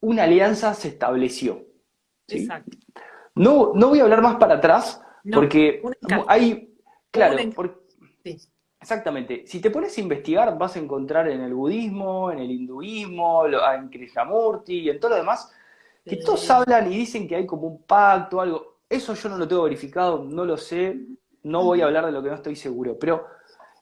una 0.00 0.24
alianza 0.24 0.74
se 0.74 0.88
estableció. 0.88 1.64
Exacto. 2.28 2.76
No, 3.34 3.72
no 3.74 3.88
voy 3.88 4.00
a 4.00 4.04
hablar 4.04 4.22
más 4.22 4.36
para 4.36 4.56
atrás, 4.56 5.00
porque 5.32 5.82
hay, 6.28 6.74
claro, 7.10 7.36
exactamente. 8.80 9.46
Si 9.46 9.60
te 9.60 9.70
pones 9.70 9.96
a 9.96 10.00
investigar, 10.00 10.56
vas 10.56 10.76
a 10.76 10.78
encontrar 10.78 11.28
en 11.28 11.40
el 11.40 11.54
budismo, 11.54 12.30
en 12.30 12.38
el 12.38 12.50
hinduismo, 12.50 13.46
en 13.46 13.88
Krishnamurti 13.88 14.80
y 14.80 14.90
en 14.90 15.00
todo 15.00 15.10
lo 15.10 15.16
demás, 15.16 15.52
que 16.04 16.16
todos 16.16 16.48
hablan 16.50 16.92
y 16.92 16.96
dicen 16.96 17.26
que 17.26 17.36
hay 17.36 17.46
como 17.46 17.66
un 17.66 17.82
pacto, 17.82 18.40
algo. 18.40 18.75
Eso 18.88 19.14
yo 19.14 19.28
no 19.28 19.38
lo 19.38 19.48
tengo 19.48 19.64
verificado, 19.64 20.24
no 20.24 20.44
lo 20.44 20.56
sé, 20.56 21.00
no 21.42 21.64
voy 21.64 21.80
a 21.80 21.86
hablar 21.86 22.06
de 22.06 22.12
lo 22.12 22.22
que 22.22 22.28
no 22.28 22.34
estoy 22.34 22.56
seguro, 22.56 22.98
pero 22.98 23.26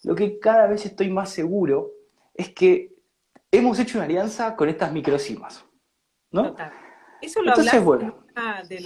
lo 0.02 0.14
que 0.14 0.38
cada 0.38 0.66
vez 0.66 0.84
estoy 0.86 1.10
más 1.10 1.30
seguro 1.30 1.92
es 2.34 2.54
que 2.54 2.94
hemos 3.50 3.78
hecho 3.78 3.98
una 3.98 4.06
alianza 4.06 4.56
con 4.56 4.68
estas 4.68 4.92
microcimas. 4.92 5.64
¿no? 6.30 6.54
Eso 7.22 7.42
lo 7.42 7.50
Entonces, 7.50 7.82
bueno. 7.82 8.24
de, 8.68 8.80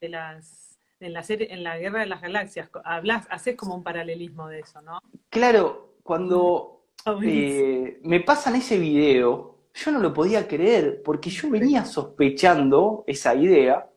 de 0.00 0.08
las 0.08 0.70
en 1.00 1.14
la 1.14 1.22
serie, 1.22 1.52
en 1.52 1.64
la 1.64 1.78
Guerra 1.78 2.00
de 2.00 2.06
las 2.06 2.20
Galaxias, 2.20 2.68
hablas, 2.84 3.26
haces 3.30 3.56
como 3.56 3.74
un 3.74 3.82
paralelismo 3.82 4.48
de 4.48 4.60
eso, 4.60 4.82
¿no? 4.82 5.00
Claro, 5.30 5.94
cuando 6.02 6.84
eh, 7.22 7.98
me 8.02 8.20
pasan 8.20 8.56
ese 8.56 8.78
video, 8.78 9.56
yo 9.72 9.90
no 9.90 9.98
lo 9.98 10.12
podía 10.12 10.46
creer, 10.46 11.02
porque 11.02 11.30
yo 11.30 11.48
venía 11.48 11.84
sospechando 11.86 13.04
esa 13.06 13.34
idea, 13.34 13.88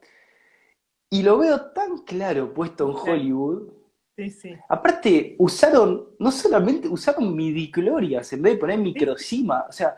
y 1.14 1.22
lo 1.22 1.38
veo 1.38 1.62
tan 1.74 2.00
claro 2.00 2.52
puesto 2.52 2.90
en 2.90 2.96
Hollywood. 2.96 3.70
Sí, 4.16 4.32
sí. 4.32 4.56
Aparte, 4.68 5.36
usaron, 5.38 6.10
no 6.18 6.32
solamente, 6.32 6.88
usaron 6.88 7.36
midiclorias 7.36 8.34
en 8.34 8.42
vez 8.42 8.54
de 8.54 8.60
poner 8.60 8.80
microcima, 8.80 9.66
o 9.70 9.72
sea, 9.72 9.96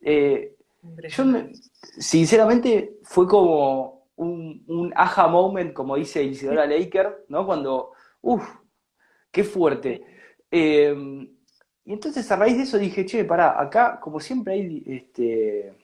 eh, 0.00 0.56
yo 1.08 1.24
sinceramente 1.98 2.98
fue 3.02 3.28
como 3.28 4.06
un, 4.16 4.64
un 4.66 4.92
aha 4.96 5.28
moment, 5.28 5.74
como 5.74 5.96
dice 5.96 6.22
Isidora 6.22 6.66
Laker, 6.66 7.26
¿no? 7.28 7.44
Cuando, 7.44 7.92
uff, 8.22 8.48
qué 9.30 9.44
fuerte. 9.44 10.02
Em, 10.50 11.28
y 11.84 11.92
entonces 11.92 12.30
a 12.32 12.36
raíz 12.36 12.56
de 12.56 12.62
eso 12.62 12.78
dije, 12.78 13.04
che, 13.04 13.26
pará, 13.26 13.60
acá 13.60 14.00
como 14.00 14.20
siempre 14.20 14.54
hay 14.54 14.82
este, 14.86 15.74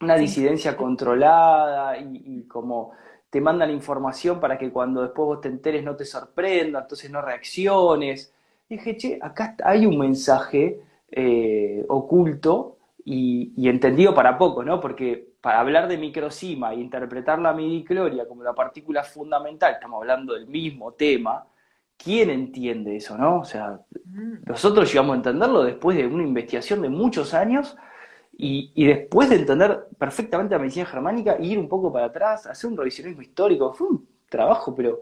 una 0.00 0.16
disidencia 0.16 0.76
controlada 0.76 1.96
y, 1.98 2.44
como 2.46 2.92
te 3.34 3.40
manda 3.40 3.66
la 3.66 3.72
información 3.72 4.38
para 4.38 4.56
que 4.56 4.70
cuando 4.70 5.02
después 5.02 5.26
vos 5.26 5.40
te 5.40 5.48
enteres 5.48 5.82
no 5.82 5.96
te 5.96 6.04
sorprenda, 6.04 6.82
entonces 6.82 7.10
no 7.10 7.20
reacciones. 7.20 8.32
dije, 8.68 8.96
che, 8.96 9.18
acá 9.20 9.56
hay 9.64 9.86
un 9.86 9.98
mensaje 9.98 10.80
eh, 11.10 11.84
oculto 11.88 12.78
y, 13.04 13.68
entendido 13.68 14.14
para 14.14 14.38
poco, 14.38 14.62
¿no? 14.62 14.80
Porque 14.80 15.32
para 15.40 15.58
hablar 15.58 15.88
de 15.88 15.98
microcima 15.98 16.74
e 16.74 16.76
interpretar 16.76 17.40
la 17.40 17.52
midicloria 17.52 18.28
como 18.28 18.44
la 18.44 18.54
partícula 18.54 19.02
fundamental, 19.02 19.72
estamos 19.72 20.00
hablando 20.00 20.34
del 20.34 20.46
mismo 20.46 20.92
tema, 20.92 21.44
¿quién 21.96 22.30
entiende 22.30 22.94
eso, 22.94 23.18
no? 23.18 23.40
O 23.40 23.44
sea, 23.44 23.80
mm. 24.04 24.44
nosotros 24.46 24.88
llegamos 24.92 25.14
a 25.14 25.16
entenderlo 25.16 25.64
después 25.64 25.96
de 25.96 26.06
una 26.06 26.22
investigación 26.22 26.82
de 26.82 26.88
muchos 26.88 27.34
años 27.34 27.76
y, 28.36 28.86
después 28.86 29.30
de 29.30 29.36
entender 29.36 29.86
perfectamente 29.98 30.54
la 30.54 30.58
medicina 30.58 30.86
germánica, 30.86 31.36
ir 31.40 31.58
un 31.58 31.68
poco 31.68 31.92
para 31.92 32.06
atrás, 32.06 32.46
hacer 32.46 32.70
un 32.70 32.76
revisionismo 32.76 33.22
histórico, 33.22 33.72
fue 33.72 33.88
un 33.88 34.08
trabajo, 34.28 34.74
pero. 34.74 35.00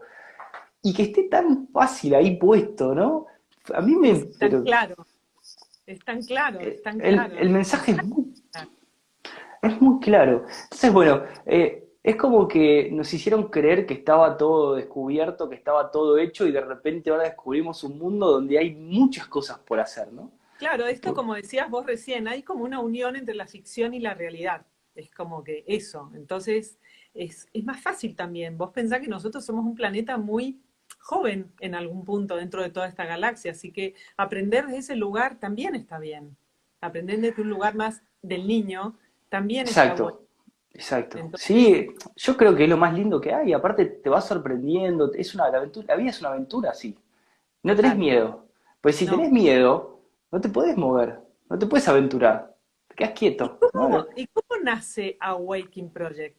Y 0.81 0.93
que 0.93 1.03
esté 1.03 1.23
tan 1.23 1.67
fácil 1.69 2.13
ahí 2.15 2.35
puesto, 2.35 2.93
¿no? 2.93 3.25
A 3.73 3.81
mí 3.81 3.95
me. 3.95 4.11
Es 4.11 4.37
tan 4.37 4.63
claro. 4.63 4.95
Es 5.85 5.99
tan 6.05 6.21
claro, 6.21 6.59
es 6.59 6.81
tan 6.81 6.99
claro. 6.99 7.35
El, 7.37 7.49
mensaje 7.49 7.91
es 7.91 8.03
muy, 8.05 8.33
es 9.61 9.81
muy 9.81 9.99
claro. 9.99 10.45
Entonces, 10.63 10.93
bueno, 10.93 11.23
eh, 11.45 11.89
es 12.01 12.15
como 12.15 12.47
que 12.47 12.89
nos 12.91 13.13
hicieron 13.13 13.49
creer 13.49 13.85
que 13.85 13.95
estaba 13.95 14.37
todo 14.37 14.75
descubierto, 14.75 15.49
que 15.49 15.55
estaba 15.55 15.91
todo 15.91 16.17
hecho, 16.17 16.45
y 16.45 16.51
de 16.51 16.61
repente 16.61 17.09
ahora 17.09 17.23
descubrimos 17.23 17.83
un 17.83 17.97
mundo 17.97 18.31
donde 18.31 18.59
hay 18.59 18.75
muchas 18.75 19.27
cosas 19.27 19.59
por 19.59 19.79
hacer, 19.79 20.11
¿no? 20.13 20.31
Claro, 20.57 20.87
esto 20.87 21.13
como 21.13 21.35
decías 21.35 21.69
vos 21.69 21.85
recién, 21.85 22.27
hay 22.27 22.43
como 22.43 22.63
una 22.63 22.79
unión 22.79 23.15
entre 23.15 23.35
la 23.35 23.47
ficción 23.47 23.93
y 23.93 23.99
la 23.99 24.13
realidad. 24.13 24.65
Es 24.95 25.11
como 25.11 25.43
que 25.43 25.63
eso. 25.67 26.11
Entonces, 26.13 26.77
es, 27.13 27.47
más 27.63 27.81
fácil 27.81 28.15
también. 28.15 28.57
Vos 28.57 28.71
pensás 28.71 28.99
que 29.01 29.07
nosotros 29.07 29.45
somos 29.45 29.65
un 29.65 29.75
planeta 29.75 30.17
muy 30.17 30.61
joven 30.99 31.51
en 31.59 31.75
algún 31.75 32.05
punto 32.05 32.35
dentro 32.35 32.61
de 32.61 32.69
toda 32.69 32.87
esta 32.87 33.05
galaxia, 33.05 33.51
así 33.51 33.71
que 33.71 33.95
aprender 34.15 34.67
de 34.67 34.77
ese 34.77 34.95
lugar 34.95 35.39
también 35.39 35.75
está 35.75 35.99
bien. 35.99 36.37
Aprender 36.81 37.19
desde 37.19 37.41
un 37.41 37.49
lugar 37.49 37.75
más 37.75 38.03
del 38.21 38.47
niño 38.47 38.97
también 39.29 39.67
Exacto. 39.67 39.93
está 39.93 40.03
bueno. 40.03 40.23
Exacto. 40.75 41.17
sí, 41.35 41.87
yo 42.15 42.35
creo 42.35 42.55
que 42.55 42.63
es 42.63 42.69
lo 42.69 42.77
más 42.77 42.93
lindo 42.95 43.21
que 43.21 43.31
hay. 43.31 43.53
Aparte, 43.53 43.85
te 43.85 44.09
va 44.09 44.21
sorprendiendo. 44.21 45.13
Es 45.13 45.35
una 45.35 45.45
aventura. 45.45 45.85
La 45.89 45.95
vida 45.95 46.09
es 46.09 46.19
una 46.19 46.29
aventura, 46.29 46.73
sí. 46.73 46.97
No 47.61 47.75
tenés 47.75 47.95
miedo. 47.95 48.47
Pues 48.81 48.95
si 48.95 49.05
tenés 49.05 49.31
miedo, 49.31 49.92
no 50.33 50.41
te 50.41 50.49
puedes 50.49 50.75
mover, 50.75 51.19
no 51.47 51.59
te 51.59 51.67
puedes 51.67 51.87
aventurar, 51.87 52.55
te 52.87 52.95
quedas 52.95 53.11
quieto. 53.11 53.59
¿Y 54.15 54.25
cómo, 54.27 54.63
nace 54.63 55.15
Awakening 55.19 55.91
Project? 55.91 56.35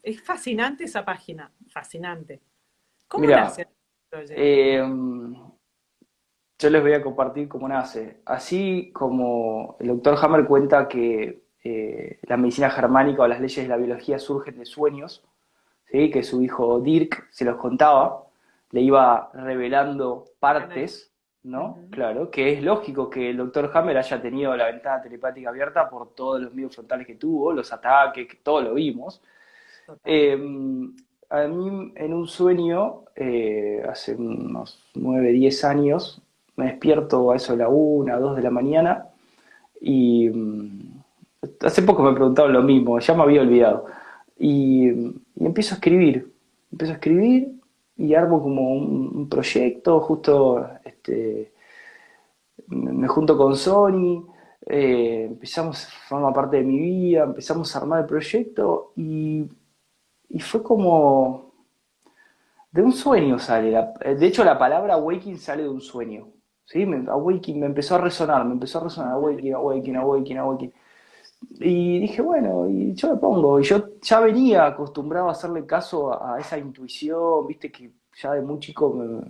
Es 0.00 0.22
fascinante 0.22 0.84
esa 0.84 1.04
página, 1.04 1.52
fascinante. 1.68 2.40
¿Cómo 3.08 3.26
nace 3.26 3.66
Project? 4.08 4.34
Eh, 4.36 4.80
yo 6.60 6.70
les 6.70 6.80
voy 6.80 6.92
a 6.92 7.02
compartir 7.02 7.48
cómo 7.48 7.66
nace. 7.66 8.20
Así 8.24 8.92
como 8.92 9.76
el 9.80 9.88
doctor 9.88 10.16
Hammer 10.22 10.46
cuenta 10.46 10.86
que 10.86 11.48
eh, 11.64 12.20
la 12.22 12.36
medicina 12.36 12.70
germánica 12.70 13.24
o 13.24 13.26
las 13.26 13.40
leyes 13.40 13.64
de 13.64 13.68
la 13.68 13.78
biología 13.78 14.20
surgen 14.20 14.58
de 14.58 14.64
sueños, 14.64 15.24
¿sí? 15.86 16.08
que 16.08 16.22
su 16.22 16.40
hijo 16.40 16.78
Dirk 16.78 17.26
se 17.32 17.44
los 17.44 17.56
contaba, 17.56 18.28
le 18.70 18.80
iba 18.80 19.32
revelando 19.34 20.26
partes 20.38 21.13
¿no? 21.44 21.78
Claro, 21.90 22.30
que 22.30 22.52
es 22.52 22.62
lógico 22.62 23.08
que 23.10 23.30
el 23.30 23.36
doctor 23.36 23.70
Hammer 23.74 23.98
haya 23.98 24.20
tenido 24.20 24.56
la 24.56 24.66
ventana 24.66 25.02
telepática 25.02 25.50
abierta 25.50 25.88
por 25.88 26.14
todos 26.14 26.40
los 26.40 26.54
medios 26.54 26.74
frontales 26.74 27.06
que 27.06 27.14
tuvo, 27.16 27.52
los 27.52 27.72
ataques, 27.72 28.26
que 28.26 28.36
todo 28.36 28.62
lo 28.62 28.74
vimos. 28.74 29.20
Em, 30.02 30.94
a 31.28 31.46
mí 31.46 31.92
en 31.94 32.14
un 32.14 32.26
sueño, 32.26 33.04
eh, 33.14 33.82
hace 33.88 34.14
unos 34.14 34.82
9, 34.94 35.32
10 35.32 35.64
años, 35.64 36.22
me 36.56 36.66
despierto 36.66 37.30
a 37.30 37.36
eso 37.36 37.52
de 37.52 37.58
la 37.58 37.68
1, 37.68 38.20
2 38.20 38.36
de 38.36 38.42
la 38.42 38.50
mañana 38.50 39.08
y 39.80 40.28
mm, 40.30 41.02
hace 41.60 41.82
poco 41.82 42.02
me 42.02 42.14
preguntaron 42.14 42.52
lo 42.52 42.62
mismo, 42.62 42.98
ya 42.98 43.14
me 43.14 43.22
había 43.22 43.42
olvidado. 43.42 43.86
Y, 44.38 44.88
y 44.88 45.46
empiezo 45.46 45.74
a 45.74 45.76
escribir, 45.76 46.32
empiezo 46.70 46.92
a 46.92 46.96
escribir 46.96 47.54
y 47.96 48.14
armo 48.14 48.42
como 48.42 48.72
un, 48.72 49.28
proyecto, 49.28 50.00
justo 50.00 50.68
este, 51.04 51.52
me 52.68 53.08
junto 53.08 53.36
con 53.36 53.56
Sony, 53.56 54.26
eh, 54.66 55.26
empezamos, 55.28 55.86
forma 56.08 56.32
parte 56.32 56.58
de 56.58 56.62
mi 56.64 56.78
vida, 56.78 57.24
empezamos 57.24 57.74
a 57.74 57.78
armar 57.80 58.00
el 58.00 58.06
proyecto 58.06 58.92
y, 58.96 59.50
fue 60.40 60.62
como 60.62 61.52
de 62.72 62.82
un 62.82 62.92
sueño 62.92 63.38
sale, 63.38 63.70
de 64.16 64.26
hecho 64.26 64.42
la 64.44 64.58
palabra 64.58 64.94
awakening 64.94 65.38
sale 65.38 65.62
de 65.62 65.68
un 65.68 65.80
sueño, 65.80 66.28
¿sí? 66.64 66.86
Me, 66.86 66.98
me 66.98 67.66
empezó 67.66 67.94
a 67.94 67.98
resonar, 67.98 68.44
me 68.44 68.54
empezó 68.54 68.80
a 68.80 68.84
resonar, 68.84 69.12
awakening, 69.12 69.54
awakening, 69.54 69.96
awakening, 69.96 70.38
awakening. 70.38 70.74
Y 71.60 72.00
dije, 72.00 72.22
bueno, 72.22 72.68
y 72.68 72.94
yo 72.94 73.14
me 73.14 73.20
pongo. 73.20 73.60
Y 73.60 73.64
yo 73.64 74.00
ya 74.00 74.20
venía 74.20 74.66
acostumbrado 74.66 75.28
a 75.28 75.32
hacerle 75.32 75.66
caso 75.66 76.20
a, 76.20 76.40
esa 76.40 76.58
intuición, 76.58 77.46
viste, 77.46 77.70
que 77.70 77.92
ya 78.20 78.32
de 78.32 78.40
muy 78.42 78.58
chico 78.58 78.92
me, 78.92 79.22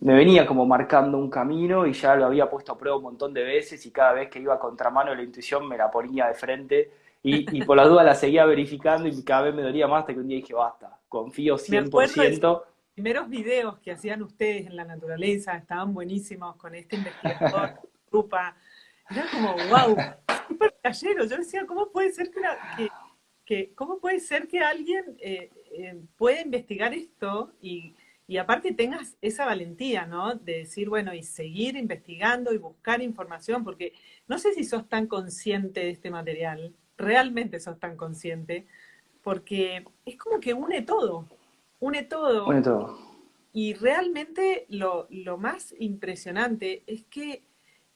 venía 0.00 0.46
como 0.46 0.66
marcando 0.66 1.18
un 1.18 1.30
camino 1.30 1.86
y 1.86 1.92
ya 1.92 2.14
lo 2.16 2.26
había 2.26 2.48
puesto 2.48 2.72
a 2.72 2.78
prueba 2.78 2.96
un 2.96 3.04
montón 3.04 3.32
de 3.32 3.42
veces 3.42 3.84
y 3.86 3.90
cada 3.90 4.12
vez 4.12 4.28
que 4.28 4.38
iba 4.38 4.54
a 4.54 4.58
contramano 4.58 5.14
la 5.14 5.22
intuición 5.22 5.66
me 5.68 5.76
la 5.76 5.90
ponía 5.90 6.26
de 6.26 6.34
frente 6.34 6.90
y, 7.22 7.62
por 7.64 7.76
la 7.76 7.86
duda 7.86 8.02
la 8.02 8.14
seguía 8.14 8.46
verificando 8.46 9.06
y 9.06 9.22
cada 9.22 9.42
vez 9.42 9.54
me 9.54 9.62
dolía 9.62 9.86
más 9.86 10.00
hasta 10.00 10.14
que 10.14 10.20
un 10.20 10.28
día 10.28 10.38
dije, 10.38 10.54
basta, 10.54 10.98
confío 11.06 11.56
100%. 11.56 12.40
Los 12.40 12.62
primeros 12.94 13.28
videos 13.28 13.78
que 13.80 13.92
hacían 13.92 14.22
ustedes 14.22 14.66
en 14.66 14.76
la 14.76 14.84
naturaleza 14.84 15.54
estaban 15.56 15.92
buenísimos 15.92 16.56
con 16.56 16.74
este 16.74 16.96
investigador, 16.96 17.74
Rupa. 18.10 18.56
Era 19.10 19.26
como, 19.30 19.54
wow, 19.68 19.96
súper 20.48 20.74
callero. 20.82 21.24
Yo 21.24 21.36
decía, 21.36 21.66
¿cómo 21.66 21.90
puede 21.90 22.10
ser 22.12 22.30
que, 22.30 22.88
que, 23.44 23.74
¿cómo 23.74 23.98
puede 23.98 24.18
ser 24.18 24.48
que 24.48 24.60
alguien 24.60 25.04
eh, 25.18 25.50
eh, 25.72 26.00
pueda 26.16 26.40
investigar 26.40 26.94
esto 26.94 27.52
y, 27.60 27.94
y, 28.30 28.38
aparte 28.38 28.72
tengas 28.72 29.16
esa 29.20 29.44
valentía, 29.44 30.06
¿no? 30.06 30.36
De 30.36 30.58
decir, 30.58 30.88
bueno, 30.88 31.12
y 31.12 31.24
seguir 31.24 31.76
investigando 31.76 32.52
y 32.52 32.58
buscar 32.58 33.02
información, 33.02 33.64
porque 33.64 33.92
no 34.28 34.38
sé 34.38 34.54
si 34.54 34.62
sos 34.62 34.88
tan 34.88 35.08
consciente 35.08 35.80
de 35.80 35.90
este 35.90 36.10
material, 36.10 36.72
realmente 36.96 37.58
sos 37.58 37.80
tan 37.80 37.96
consciente, 37.96 38.68
porque 39.22 39.84
es 40.04 40.16
como 40.16 40.38
que 40.38 40.54
une 40.54 40.82
todo, 40.82 41.26
une 41.80 42.04
todo. 42.04 42.46
Une 42.46 42.62
todo. 42.62 42.98
Y 43.52 43.74
realmente 43.74 44.66
lo, 44.68 45.08
lo 45.10 45.36
más 45.36 45.74
impresionante 45.80 46.84
es 46.86 47.04
que 47.06 47.42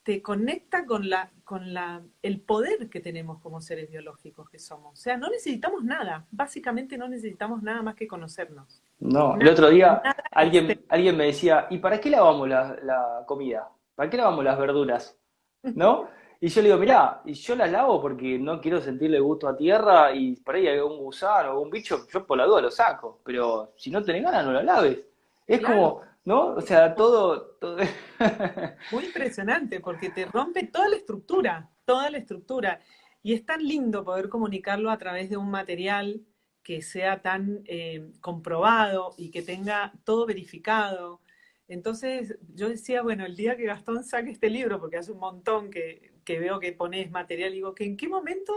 te 0.02 0.20
conecta 0.20 0.84
con 0.84 1.08
la 1.08 1.30
con 1.44 1.72
la 1.72 2.02
el 2.22 2.40
poder 2.40 2.90
que 2.90 3.00
tenemos 3.00 3.40
como 3.40 3.60
seres 3.60 3.90
biológicos 3.90 4.50
que 4.50 4.58
somos. 4.58 4.98
O 4.98 5.02
sea, 5.02 5.16
no 5.16 5.30
necesitamos 5.30 5.82
nada, 5.82 6.26
básicamente 6.30 6.98
no 6.98 7.08
necesitamos 7.08 7.62
nada 7.62 7.82
más 7.82 7.94
que 7.94 8.06
conocernos. 8.06 8.82
No, 9.00 9.36
el 9.38 9.48
otro 9.48 9.68
día 9.70 10.00
alguien 10.30 10.84
alguien 10.88 11.16
me 11.16 11.26
decía, 11.26 11.66
"¿Y 11.70 11.78
para 11.78 12.00
qué 12.00 12.10
lavamos 12.10 12.48
la, 12.48 12.76
la 12.82 13.24
comida? 13.26 13.68
¿Para 13.94 14.08
qué 14.08 14.16
lavamos 14.16 14.44
las 14.44 14.58
verduras?" 14.58 15.18
¿No? 15.62 16.08
Y 16.44 16.48
yo 16.48 16.60
le 16.60 16.68
digo, 16.68 16.78
mirá, 16.78 17.22
y 17.24 17.32
yo 17.32 17.56
las 17.56 17.72
lavo 17.72 18.02
porque 18.02 18.38
no 18.38 18.60
quiero 18.60 18.78
sentirle 18.78 19.18
gusto 19.18 19.48
a 19.48 19.56
tierra 19.56 20.12
y 20.14 20.36
por 20.36 20.56
ahí 20.56 20.66
hay 20.66 20.78
un 20.78 20.98
gusano 20.98 21.52
o 21.52 21.60
un 21.60 21.70
bicho, 21.70 22.06
yo 22.12 22.26
por 22.26 22.36
la 22.36 22.44
duda 22.44 22.60
lo 22.60 22.70
saco, 22.70 23.22
pero 23.24 23.72
si 23.78 23.90
no 23.90 24.02
tenés 24.02 24.24
ganas 24.24 24.44
no 24.44 24.52
lo 24.52 24.62
laves. 24.62 24.98
Es 25.46 25.62
como, 25.62 26.02
¿no? 26.26 26.48
O 26.48 26.60
sea, 26.60 26.94
todo... 26.94 27.56
Muy 28.92 29.04
impresionante, 29.06 29.80
porque 29.80 30.10
te 30.10 30.26
rompe 30.26 30.66
toda 30.66 30.88
la 30.88 30.96
estructura, 30.96 31.70
toda 31.86 32.10
la 32.10 32.18
estructura. 32.18 32.78
Y 33.22 33.32
es 33.32 33.46
tan 33.46 33.62
lindo 33.66 34.04
poder 34.04 34.28
comunicarlo 34.28 34.90
a 34.90 34.98
través 34.98 35.30
de 35.30 35.38
un 35.38 35.50
material 35.50 36.20
que 36.64 36.82
sea 36.82 37.22
tan 37.22 37.62
eh, 37.66 38.10
comprobado 38.20 39.14
y 39.16 39.30
que 39.30 39.42
tenga 39.42 39.92
todo 40.04 40.26
verificado. 40.26 41.20
Entonces 41.68 42.36
yo 42.54 42.68
decía, 42.68 43.02
bueno, 43.02 43.24
el 43.24 43.36
día 43.36 43.56
que 43.56 43.66
Gastón 43.66 44.02
saque 44.02 44.30
este 44.30 44.50
libro, 44.50 44.80
porque 44.80 44.96
hace 44.96 45.12
un 45.12 45.20
montón 45.20 45.70
que, 45.70 46.12
veo 46.26 46.58
que 46.58 46.72
pones 46.72 47.10
material, 47.10 47.52
digo, 47.52 47.74
que 47.74 47.84
en 47.84 47.96
qué 47.96 48.08
momento 48.08 48.52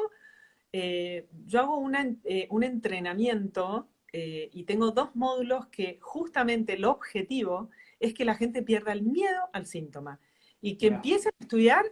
eh, 0.74 1.28
yo 1.46 1.60
hago 1.62 1.90
eh, 2.24 2.48
un 2.50 2.64
entrenamiento 2.64 3.90
eh, 4.14 4.50
y 4.52 4.64
tengo 4.64 4.92
dos 4.92 5.16
módulos 5.16 5.68
que 5.68 6.00
justamente 6.02 6.74
el 6.74 6.86
objetivo 6.86 7.70
es 8.00 8.14
que 8.14 8.26
la 8.26 8.36
gente 8.36 8.64
pierda 8.64 8.92
el 8.92 9.04
miedo 9.04 9.50
al 9.54 9.66
síntoma 9.66 10.20
y 10.62 10.78
que 10.78 10.88
empiece 10.88 11.30
a 11.30 11.34
estudiar 11.40 11.86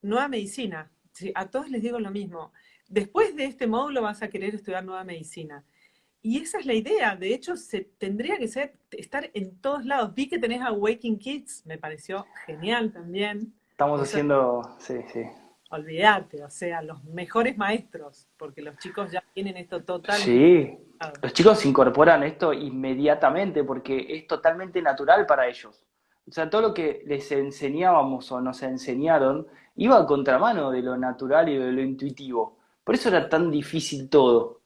nueva 0.00 0.28
medicina. 0.28 0.90
a 1.34 1.50
todos 1.50 1.70
les 1.70 1.82
digo 1.82 1.98
lo 1.98 2.10
mismo. 2.10 2.52
Después 2.92 3.34
de 3.34 3.46
este 3.46 3.66
módulo 3.66 4.02
vas 4.02 4.22
a 4.22 4.28
querer 4.28 4.54
estudiar 4.54 4.84
nueva 4.84 5.02
medicina. 5.02 5.64
Y 6.20 6.42
esa 6.42 6.58
es 6.58 6.66
la 6.66 6.74
idea. 6.74 7.16
De 7.16 7.32
hecho, 7.32 7.56
se, 7.56 7.80
tendría 7.96 8.36
que 8.36 8.46
ser, 8.48 8.74
estar 8.90 9.30
en 9.32 9.56
todos 9.62 9.86
lados. 9.86 10.14
Vi 10.14 10.28
que 10.28 10.38
tenés 10.38 10.60
a 10.60 10.72
Waking 10.72 11.18
Kids, 11.18 11.64
me 11.64 11.78
pareció 11.78 12.26
genial 12.44 12.92
también. 12.92 13.54
Estamos 13.70 13.98
haciendo, 13.98 14.76
sí, 14.78 14.96
sí. 15.10 15.22
olvídate, 15.70 16.44
o 16.44 16.50
sea, 16.50 16.82
los 16.82 17.02
mejores 17.04 17.56
maestros, 17.56 18.28
porque 18.36 18.60
los 18.60 18.76
chicos 18.76 19.10
ya 19.10 19.24
tienen 19.32 19.56
esto 19.56 19.82
totalmente. 19.82 20.30
Sí, 20.30 20.78
los 21.22 21.32
chicos 21.32 21.64
incorporan 21.64 22.22
esto 22.24 22.52
inmediatamente 22.52 23.64
porque 23.64 24.04
es 24.06 24.26
totalmente 24.26 24.82
natural 24.82 25.24
para 25.24 25.48
ellos. 25.48 25.82
O 26.28 26.30
sea, 26.30 26.50
todo 26.50 26.60
lo 26.60 26.74
que 26.74 27.02
les 27.06 27.32
enseñábamos 27.32 28.30
o 28.30 28.40
nos 28.42 28.62
enseñaron 28.62 29.46
iba 29.76 29.98
a 29.98 30.06
contramano 30.06 30.70
de 30.70 30.82
lo 30.82 30.98
natural 30.98 31.48
y 31.48 31.56
de 31.56 31.72
lo 31.72 31.80
intuitivo. 31.80 32.58
Por 32.84 32.94
eso 32.94 33.08
era 33.08 33.28
tan 33.28 33.50
difícil 33.50 34.08
todo. 34.08 34.60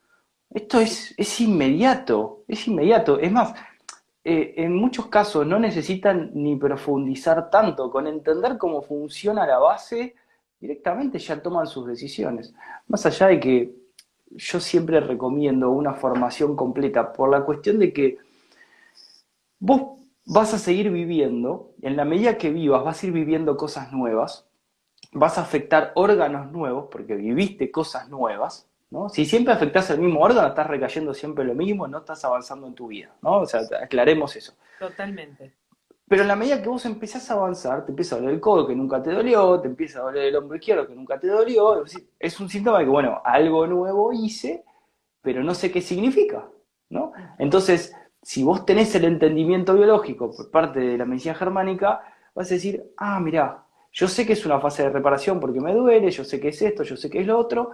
Esto 0.51 0.81
es, 0.81 1.15
es 1.17 1.41
inmediato, 1.41 2.45
es 2.49 2.67
inmediato. 2.69 3.19
Es 3.19 3.31
más, 3.31 3.55
eh, 4.25 4.55
en 4.57 4.75
muchos 4.75 5.07
casos 5.07 5.47
no 5.47 5.59
necesitan 5.59 6.31
ni 6.35 6.57
profundizar 6.57 7.51
tanto, 7.51 7.91
con 7.91 8.07
entender 8.07 8.59
cómo 8.59 8.83
funciona 8.83 9.47
la 9.47 9.59
base, 9.59 10.15
directamente 10.61 11.19
ya 11.19 11.41
toman 11.41 11.67
sus 11.67 11.87
decisiones. 11.87 12.55
Más 12.89 13.07
allá 13.07 13.29
de 13.29 13.41
que 13.41 13.77
yo 14.31 14.61
siempre 14.61 15.01
recomiendo 15.01 15.71
una 15.71 15.95
formación 15.95 16.57
completa, 16.57 17.13
por 17.13 17.31
la 17.31 17.45
cuestión 17.45 17.79
de 17.79 17.93
que 17.93 18.19
vos 19.59 20.01
vas 20.25 20.53
a 20.55 20.59
seguir 20.59 20.91
viviendo, 20.91 21.71
en 21.83 21.97
la 21.97 22.05
medida 22.05 22.37
que 22.37 22.51
vivas 22.51 22.85
vas 22.85 23.03
a 23.03 23.07
ir 23.07 23.13
viviendo 23.13 23.57
cosas 23.57 23.93
nuevas, 23.93 24.46
vas 25.13 25.39
a 25.39 25.43
afectar 25.43 25.93
órganos 25.95 26.51
nuevos, 26.53 26.89
porque 26.91 27.15
viviste 27.15 27.71
cosas 27.71 28.09
nuevas, 28.09 28.69
¿no? 28.91 29.09
Si 29.09 29.25
siempre 29.25 29.53
afectas 29.53 29.91
el 29.91 30.01
mismo 30.01 30.21
órgano, 30.21 30.49
estás 30.49 30.67
recayendo 30.67 31.15
siempre 31.15 31.45
lo 31.45 31.55
mismo, 31.55 31.89
no 31.89 31.99
estás 31.99 32.25
avanzando 32.25 32.67
en 32.67 32.75
tu 32.75 32.89
vida, 32.89 33.15
¿no? 33.23 33.39
O 33.39 33.47
sea, 33.47 33.61
aclaremos 33.83 34.37
eso. 34.37 34.55
Totalmente. 34.79 35.53
Pero 36.09 36.23
en 36.23 36.29
la 36.29 36.37
medida 36.37 36.63
que 36.63 36.69
vos 36.69 36.87
empezás 36.87 37.29
a 37.31 37.35
avanzar, 37.35 37.85
te 37.85 37.91
empieza 37.91 38.15
a 38.15 38.19
doler 38.19 38.35
el 38.35 38.41
codo 38.41 38.67
que 38.67 38.77
nunca 38.77 39.03
te 39.03 39.11
dolió, 39.11 39.61
te 39.61 39.67
empieza 39.67 39.99
a 39.99 40.03
doler 40.03 40.27
el 40.27 40.37
hombro 40.37 40.57
izquierdo 40.57 40.87
que 40.87 40.95
nunca 40.95 41.19
te 41.19 41.27
dolió, 41.27 41.85
es 42.19 42.41
un 42.41 42.49
síntoma 42.49 42.79
de 42.79 42.85
que, 42.85 42.91
bueno, 42.91 43.21
algo 43.25 43.67
nuevo 43.67 44.13
hice, 44.13 44.65
pero 45.21 45.43
no 45.43 45.53
sé 45.53 45.73
qué 45.73 45.83
significa, 45.83 46.49
¿no? 46.91 47.13
Entonces, 47.39 47.93
si 48.23 48.45
vos 48.45 48.65
tenés 48.65 48.95
el 48.95 49.05
entendimiento 49.05 49.75
biológico 49.75 50.31
por 50.31 50.51
parte 50.51 50.79
de 50.79 50.97
la 50.97 51.05
medicina 51.05 51.35
germánica, 51.35 52.03
vas 52.37 52.51
a 52.53 52.55
decir, 52.55 52.93
ah, 52.97 53.19
mirá, 53.19 53.66
yo 53.97 54.09
sé 54.09 54.27
que 54.27 54.35
es 54.35 54.45
una 54.45 54.61
fase 54.61 54.83
de 54.83 54.91
reparación 54.91 55.41
porque 55.41 55.59
me 55.59 55.73
duele, 55.73 56.11
yo 56.11 56.23
sé 56.23 56.39
que 56.39 56.49
es 56.49 56.61
esto, 56.61 56.83
yo 56.83 56.99
sé 56.99 57.09
que 57.09 57.21
es 57.21 57.27
lo 57.27 57.39
otro, 57.39 57.71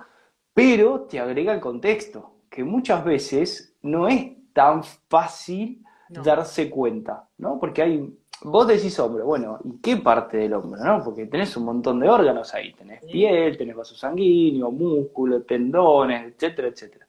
pero 0.54 1.00
te 1.00 1.18
agrega 1.18 1.52
el 1.52 1.58
contexto, 1.58 2.34
que 2.48 2.62
muchas 2.62 3.04
veces 3.04 3.74
no 3.82 4.06
es 4.06 4.30
tan 4.52 4.84
fácil 4.84 5.82
darse 6.08 6.70
cuenta, 6.70 7.28
¿no? 7.38 7.58
Porque 7.58 7.82
hay, 7.82 8.16
vos 8.42 8.68
decís 8.68 8.96
hombro, 9.00 9.24
bueno, 9.24 9.58
¿y 9.64 9.78
qué 9.78 9.96
parte 9.96 10.36
del 10.36 10.54
hombro, 10.54 10.84
no? 10.84 11.02
Porque 11.02 11.26
tenés 11.26 11.56
un 11.56 11.64
montón 11.64 11.98
de 11.98 12.08
órganos 12.08 12.54
ahí, 12.54 12.72
tenés 12.72 13.04
piel, 13.04 13.56
tenés 13.56 13.74
vaso 13.74 13.96
sanguíneo, 13.96 14.70
músculo, 14.70 15.42
tendones, 15.42 16.34
etcétera, 16.34 16.68
etcétera. 16.68 17.08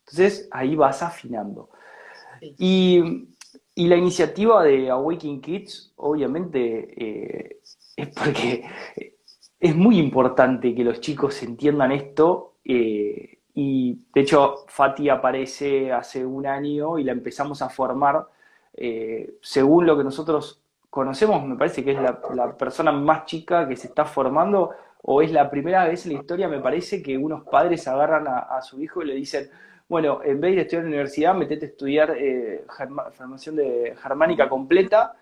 Entonces 0.00 0.48
ahí 0.50 0.76
vas 0.76 1.02
afinando. 1.02 1.70
Y, 2.58 3.30
la 3.76 3.96
iniciativa 3.96 4.62
de 4.62 4.90
Awakening 4.90 5.40
Kids, 5.40 5.94
obviamente, 5.96 6.94
eh, 6.96 7.60
es 7.96 8.08
porque 8.08 8.64
es 9.60 9.74
muy 9.74 9.98
importante 9.98 10.74
que 10.74 10.84
los 10.84 11.00
chicos 11.00 11.42
entiendan 11.42 11.92
esto. 11.92 12.56
Eh, 12.64 13.38
y 13.54 13.98
de 14.12 14.20
hecho, 14.20 14.64
Fati 14.66 15.08
aparece 15.08 15.92
hace 15.92 16.24
un 16.24 16.46
año 16.46 16.98
y 16.98 17.04
la 17.04 17.12
empezamos 17.12 17.62
a 17.62 17.68
formar 17.68 18.26
eh, 18.74 19.36
según 19.40 19.86
lo 19.86 19.96
que 19.96 20.04
nosotros 20.04 20.60
conocemos. 20.90 21.44
Me 21.46 21.56
parece 21.56 21.84
que 21.84 21.92
es 21.92 21.98
la, 22.00 22.56
persona 22.56 22.92
más 22.92 23.26
chica 23.26 23.68
que 23.68 23.76
se 23.76 23.88
está 23.88 24.04
formando, 24.04 24.70
o 25.02 25.22
es 25.22 25.30
la 25.32 25.50
primera 25.50 25.86
vez 25.86 26.06
en 26.06 26.14
la 26.14 26.20
historia, 26.20 26.48
me 26.48 26.60
parece, 26.60 27.02
que 27.02 27.16
unos 27.16 27.44
padres 27.44 27.86
agarran 27.86 28.26
a, 28.26 28.60
su 28.62 28.80
hijo 28.80 29.02
y 29.02 29.06
le 29.06 29.14
dicen: 29.14 29.50
Bueno, 29.88 30.20
en 30.24 30.40
vez 30.40 30.56
de 30.56 30.62
estudiar 30.62 30.84
en 30.84 30.90
la 30.90 30.96
universidad, 30.96 31.34
metete 31.34 31.66
a 31.66 31.68
estudiar 31.68 32.14
eh, 32.18 32.64
formación 33.12 33.56
de 33.56 33.94
germánica 34.02 34.48
completa 34.48 35.14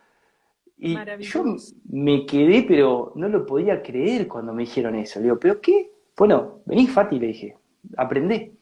y 0.77 0.97
yo 1.21 1.45
me 1.91 2.27
quedé, 2.27 2.65
pero 2.67 3.13
no 3.15 3.29
lo 3.29 3.47
podía 3.47 3.83
creer 3.83 4.27
cuando 4.27 4.53
me 4.53 4.63
dijeron 4.65 4.95
eso. 4.97 5.21
Le 5.21 5.25
digo, 5.25 5.39
¿pero 5.39 5.61
qué? 5.61 5.93
Bueno, 6.17 6.63
vení, 6.67 6.87
Fati, 6.87 7.19
le 7.19 7.29
dije, 7.29 7.57
aprendé. 7.97 8.53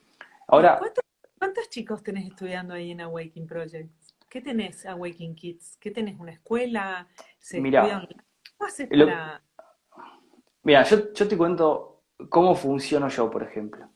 Ahora. 0.47 0.79
¿Cuántos, 1.37 1.69
chicos 1.69 2.03
tenés 2.03 2.27
estudiando 2.27 2.73
ahí 2.73 2.91
en 2.91 3.01
Awakening 3.01 3.47
Project? 3.47 3.89
¿Qué 4.29 4.41
tenés, 4.41 4.85
Awakening 4.85 5.35
Kids? 5.35 5.77
¿Qué 5.79 5.89
tenés? 5.89 6.19
¿Una 6.19 6.31
escuela? 6.31 7.07
¿Se 7.39 7.59
mira, 7.59 8.07
Mira, 10.63 10.83
yo, 10.83 11.11
yo 11.13 11.27
te 11.27 11.37
cuento 11.37 12.03
cómo 12.29 12.53
funciono 12.53 13.07
yo, 13.07 13.31
por 13.31 13.43
ejemplo. 13.43 13.89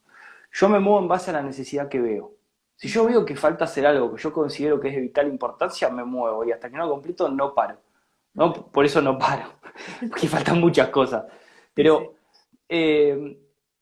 Yo 0.51 0.69
me 0.69 0.79
muevo 0.79 0.99
en 0.99 1.07
base 1.07 1.29
a 1.29 1.33
la 1.33 1.43
necesidad 1.43 1.89
que 1.89 1.99
veo. 1.99 2.33
Si 2.75 2.87
yo 2.87 3.05
veo 3.05 3.25
que 3.25 3.35
falta 3.35 3.65
hacer 3.65 3.85
algo 3.85 4.13
que 4.13 4.21
yo 4.21 4.33
considero 4.33 4.79
que 4.79 4.89
es 4.89 4.95
de 4.95 5.01
vital 5.01 5.27
importancia, 5.27 5.89
me 5.89 6.03
muevo 6.03 6.43
y 6.43 6.51
hasta 6.51 6.69
que 6.69 6.77
no 6.77 6.85
lo 6.85 6.91
completo 6.91 7.29
no 7.29 7.53
paro. 7.53 7.79
¿No? 8.35 8.53
Por 8.53 8.85
eso 8.85 9.01
no 9.01 9.17
paro, 9.17 9.45
porque 10.09 10.27
faltan 10.27 10.59
muchas 10.59 10.89
cosas. 10.89 11.25
Pero, 11.73 12.15
eh, 12.69 13.37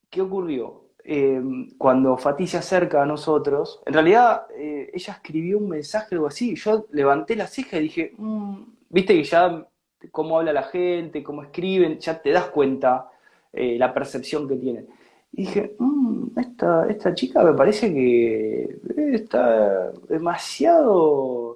¿qué 0.08 0.20
ocurrió? 0.22 0.84
Eh, 1.04 1.42
cuando 1.76 2.16
Fatih 2.16 2.46
se 2.46 2.56
acerca 2.56 3.02
a 3.02 3.06
nosotros, 3.06 3.82
en 3.84 3.92
realidad 3.92 4.46
eh, 4.56 4.90
ella 4.94 5.12
escribió 5.12 5.58
un 5.58 5.68
mensaje 5.68 6.14
o 6.14 6.18
algo 6.18 6.28
así, 6.28 6.54
yo 6.56 6.86
levanté 6.92 7.36
la 7.36 7.46
ceja 7.46 7.76
y 7.76 7.82
dije, 7.82 8.14
mm", 8.16 8.62
viste 8.88 9.14
que 9.14 9.24
ya 9.24 9.66
cómo 10.10 10.38
habla 10.38 10.52
la 10.52 10.62
gente, 10.62 11.22
cómo 11.22 11.42
escriben, 11.42 11.98
ya 11.98 12.20
te 12.20 12.30
das 12.30 12.46
cuenta 12.46 13.10
la 13.52 13.94
percepción 13.94 14.48
que 14.48 14.56
tienen. 14.56 14.88
Y 15.32 15.42
dije, 15.42 15.76
mm, 15.78 16.38
esta, 16.38 16.88
esta 16.88 17.14
chica 17.14 17.44
me 17.44 17.54
parece 17.54 17.94
que 17.94 18.80
está 19.12 19.92
demasiado 20.08 21.53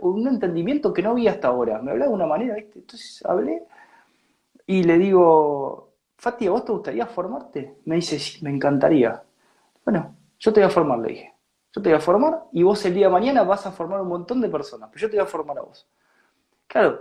un 0.00 0.28
entendimiento 0.28 0.92
que 0.92 1.02
no 1.02 1.14
vi 1.14 1.28
hasta 1.28 1.48
ahora. 1.48 1.80
Me 1.80 1.92
hablaba 1.92 2.10
de 2.10 2.14
una 2.14 2.26
manera. 2.26 2.56
Entonces 2.58 3.24
hablé 3.24 3.62
y 4.66 4.82
le 4.82 4.98
digo, 4.98 5.94
Fati, 6.16 6.46
¿a 6.46 6.50
vos 6.50 6.64
te 6.64 6.72
gustaría 6.72 7.06
formarte? 7.06 7.76
Me 7.84 7.96
dice, 7.96 8.18
sí, 8.18 8.42
me 8.44 8.50
encantaría. 8.50 9.22
Bueno, 9.84 10.16
yo 10.38 10.52
te 10.52 10.60
voy 10.60 10.68
a 10.68 10.70
formar, 10.70 10.98
le 10.98 11.08
dije. 11.08 11.34
Yo 11.72 11.82
te 11.82 11.90
voy 11.90 11.98
a 11.98 12.00
formar 12.00 12.44
y 12.52 12.62
vos 12.62 12.84
el 12.86 12.94
día 12.94 13.06
de 13.06 13.12
mañana 13.12 13.42
vas 13.42 13.66
a 13.66 13.72
formar 13.72 14.00
un 14.00 14.08
montón 14.08 14.40
de 14.40 14.48
personas, 14.48 14.88
pero 14.90 15.02
yo 15.02 15.10
te 15.10 15.16
voy 15.16 15.24
a 15.24 15.28
formar 15.28 15.58
a 15.58 15.62
vos. 15.62 15.86
Claro, 16.66 17.00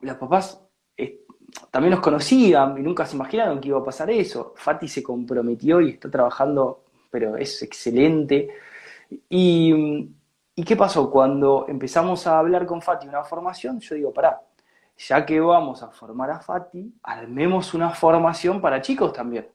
los 0.00 0.16
papás 0.16 0.62
eh, 0.96 1.24
también 1.70 1.92
nos 1.92 2.00
conocían 2.00 2.76
y 2.78 2.82
nunca 2.82 3.06
se 3.06 3.16
imaginaron 3.16 3.60
que 3.60 3.68
iba 3.68 3.78
a 3.78 3.84
pasar 3.84 4.10
eso. 4.10 4.52
Fati 4.56 4.86
se 4.86 5.02
comprometió 5.02 5.80
y 5.80 5.90
está 5.90 6.10
trabajando, 6.10 6.84
pero 7.10 7.36
es 7.36 7.62
excelente. 7.62 8.50
Y 9.28 10.10
¿Y 10.60 10.62
qué 10.62 10.76
pasó? 10.76 11.10
Cuando 11.10 11.64
empezamos 11.68 12.26
a 12.26 12.38
hablar 12.38 12.66
con 12.66 12.82
Fati 12.82 13.08
una 13.08 13.24
formación, 13.24 13.80
yo 13.80 13.94
digo, 13.94 14.12
pará, 14.12 14.42
ya 14.98 15.24
que 15.24 15.40
vamos 15.40 15.82
a 15.82 15.88
formar 15.88 16.30
a 16.30 16.40
Fati, 16.40 16.96
armemos 17.02 17.72
una 17.72 17.88
formación 17.88 18.60
para 18.60 18.82
chicos 18.82 19.10
también. 19.10 19.48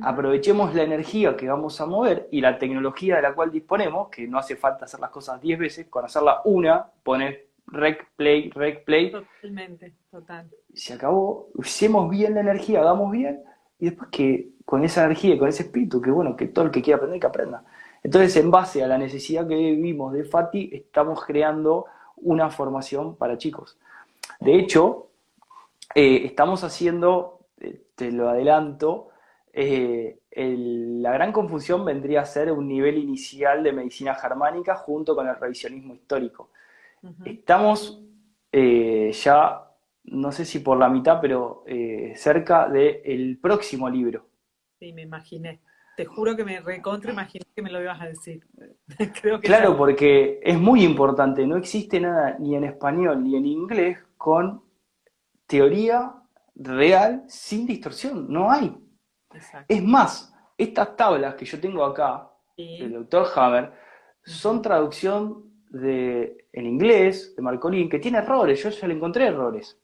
Aprovechemos 0.00 0.74
la 0.74 0.84
energía 0.84 1.36
que 1.36 1.46
vamos 1.46 1.78
a 1.78 1.84
mover 1.84 2.28
y 2.32 2.40
la 2.40 2.58
tecnología 2.58 3.16
de 3.16 3.22
la 3.22 3.34
cual 3.34 3.52
disponemos, 3.52 4.08
que 4.08 4.26
no 4.26 4.38
hace 4.38 4.56
falta 4.56 4.86
hacer 4.86 4.98
las 4.98 5.10
cosas 5.10 5.42
10 5.42 5.58
veces, 5.58 5.88
con 5.88 6.06
hacerla 6.06 6.40
una, 6.46 6.86
poner 7.02 7.48
rec, 7.66 8.08
play, 8.16 8.48
rec, 8.48 8.82
play. 8.86 9.10
Totalmente, 9.10 9.92
total. 10.10 10.48
Se 10.72 10.94
acabó, 10.94 11.50
usemos 11.52 12.08
bien 12.08 12.32
la 12.32 12.40
energía, 12.40 12.80
hagamos 12.80 13.12
bien, 13.12 13.42
y 13.78 13.90
después 13.90 14.08
que 14.10 14.52
con 14.64 14.82
esa 14.84 15.04
energía 15.04 15.34
y 15.34 15.38
con 15.38 15.50
ese 15.50 15.64
espíritu, 15.64 16.00
que 16.00 16.10
bueno, 16.10 16.34
que 16.34 16.46
todo 16.46 16.64
el 16.64 16.70
que 16.70 16.80
quiera 16.80 16.96
aprender, 16.96 17.20
que 17.20 17.26
aprenda. 17.26 17.62
Entonces, 18.06 18.36
en 18.36 18.52
base 18.52 18.84
a 18.84 18.86
la 18.86 18.98
necesidad 18.98 19.48
que 19.48 19.56
vimos 19.56 20.12
de 20.12 20.22
Fati, 20.22 20.70
estamos 20.72 21.24
creando 21.24 21.86
una 22.18 22.50
formación 22.50 23.16
para 23.16 23.36
chicos. 23.36 23.80
De 24.38 24.56
hecho, 24.56 25.08
eh, 25.92 26.20
estamos 26.24 26.62
haciendo, 26.62 27.40
eh, 27.58 27.86
te 27.96 28.12
lo 28.12 28.28
adelanto, 28.28 29.08
eh, 29.52 30.20
la 30.30 31.10
gran 31.14 31.32
confusión 31.32 31.84
vendría 31.84 32.20
a 32.20 32.26
ser 32.26 32.52
un 32.52 32.68
nivel 32.68 32.96
inicial 32.96 33.64
de 33.64 33.72
medicina 33.72 34.14
germánica 34.14 34.76
junto 34.76 35.16
con 35.16 35.26
el 35.26 35.34
revisionismo 35.34 35.92
histórico. 35.92 36.50
Estamos 37.24 38.00
ya, 38.52 39.68
no 40.04 40.30
sé 40.30 40.44
si 40.44 40.60
por 40.60 40.78
la 40.78 40.88
mitad, 40.88 41.20
pero 41.20 41.64
cerca 42.14 42.68
del 42.68 43.36
próximo 43.42 43.90
libro. 43.90 44.26
Sí, 44.78 44.92
me 44.92 45.02
imaginé. 45.02 45.58
Te 45.96 46.04
juro 46.04 46.36
que 46.36 46.44
me 46.44 46.60
recontra 46.60 47.10
imaginé 47.10 47.44
que 47.54 47.62
me 47.62 47.70
lo 47.70 47.80
ibas 47.80 48.00
a 48.00 48.06
decir. 48.06 48.46
claro, 49.42 49.76
porque 49.76 50.40
es 50.42 50.58
muy 50.58 50.84
importante. 50.84 51.46
No 51.46 51.56
existe 51.56 51.98
nada 51.98 52.36
ni 52.38 52.54
en 52.54 52.64
español 52.64 53.24
ni 53.24 53.34
en 53.36 53.46
inglés 53.46 53.98
con 54.18 54.62
teoría 55.46 56.12
real 56.54 57.24
sin 57.28 57.66
distorsión. 57.66 58.30
No 58.30 58.50
hay. 58.50 58.76
Es 59.68 59.82
más, 59.82 60.34
estas 60.58 60.96
tablas 60.96 61.34
que 61.34 61.44
yo 61.44 61.58
tengo 61.58 61.84
acá, 61.84 62.30
del 62.56 62.92
doctor 62.92 63.26
Hammer, 63.34 63.72
son 64.22 64.60
traducción 64.60 65.44
de, 65.70 66.46
en 66.52 66.66
inglés 66.66 67.34
de 67.36 67.42
Marcolín, 67.42 67.88
que 67.88 67.98
tiene 67.98 68.18
errores. 68.18 68.62
Yo 68.62 68.68
ya 68.68 68.86
le 68.86 68.94
encontré 68.94 69.26
errores. 69.26 69.78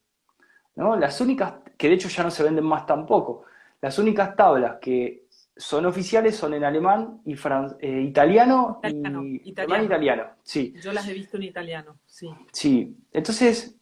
¿no? 0.75 0.97
Las 0.97 1.21
únicas, 1.21 1.55
que 1.77 1.89
de 1.89 1.95
hecho 1.95 2.09
ya 2.09 2.23
no 2.23 2.31
se 2.31 2.43
venden 2.43 2.65
más 2.65 2.87
tampoco, 2.87 3.45
las 3.81 3.99
únicas 3.99 4.37
tablas 4.37 4.77
que 4.81 5.22
son 5.57 5.87
oficiales 5.87 6.37
son 6.37 6.55
en 6.55 6.65
alemán 6.65 7.21
y 7.25 7.35
eh, 7.35 8.01
italiano, 8.03 8.81
y 8.83 9.51
italiano. 9.51 9.85
italiano, 9.85 10.25
sí. 10.43 10.75
Yo 10.81 10.93
las 10.93 11.07
he 11.09 11.13
visto 11.13 11.37
en 11.37 11.45
italiano, 11.45 11.99
sí. 12.07 12.31
Sí, 12.53 12.97
entonces, 13.13 13.77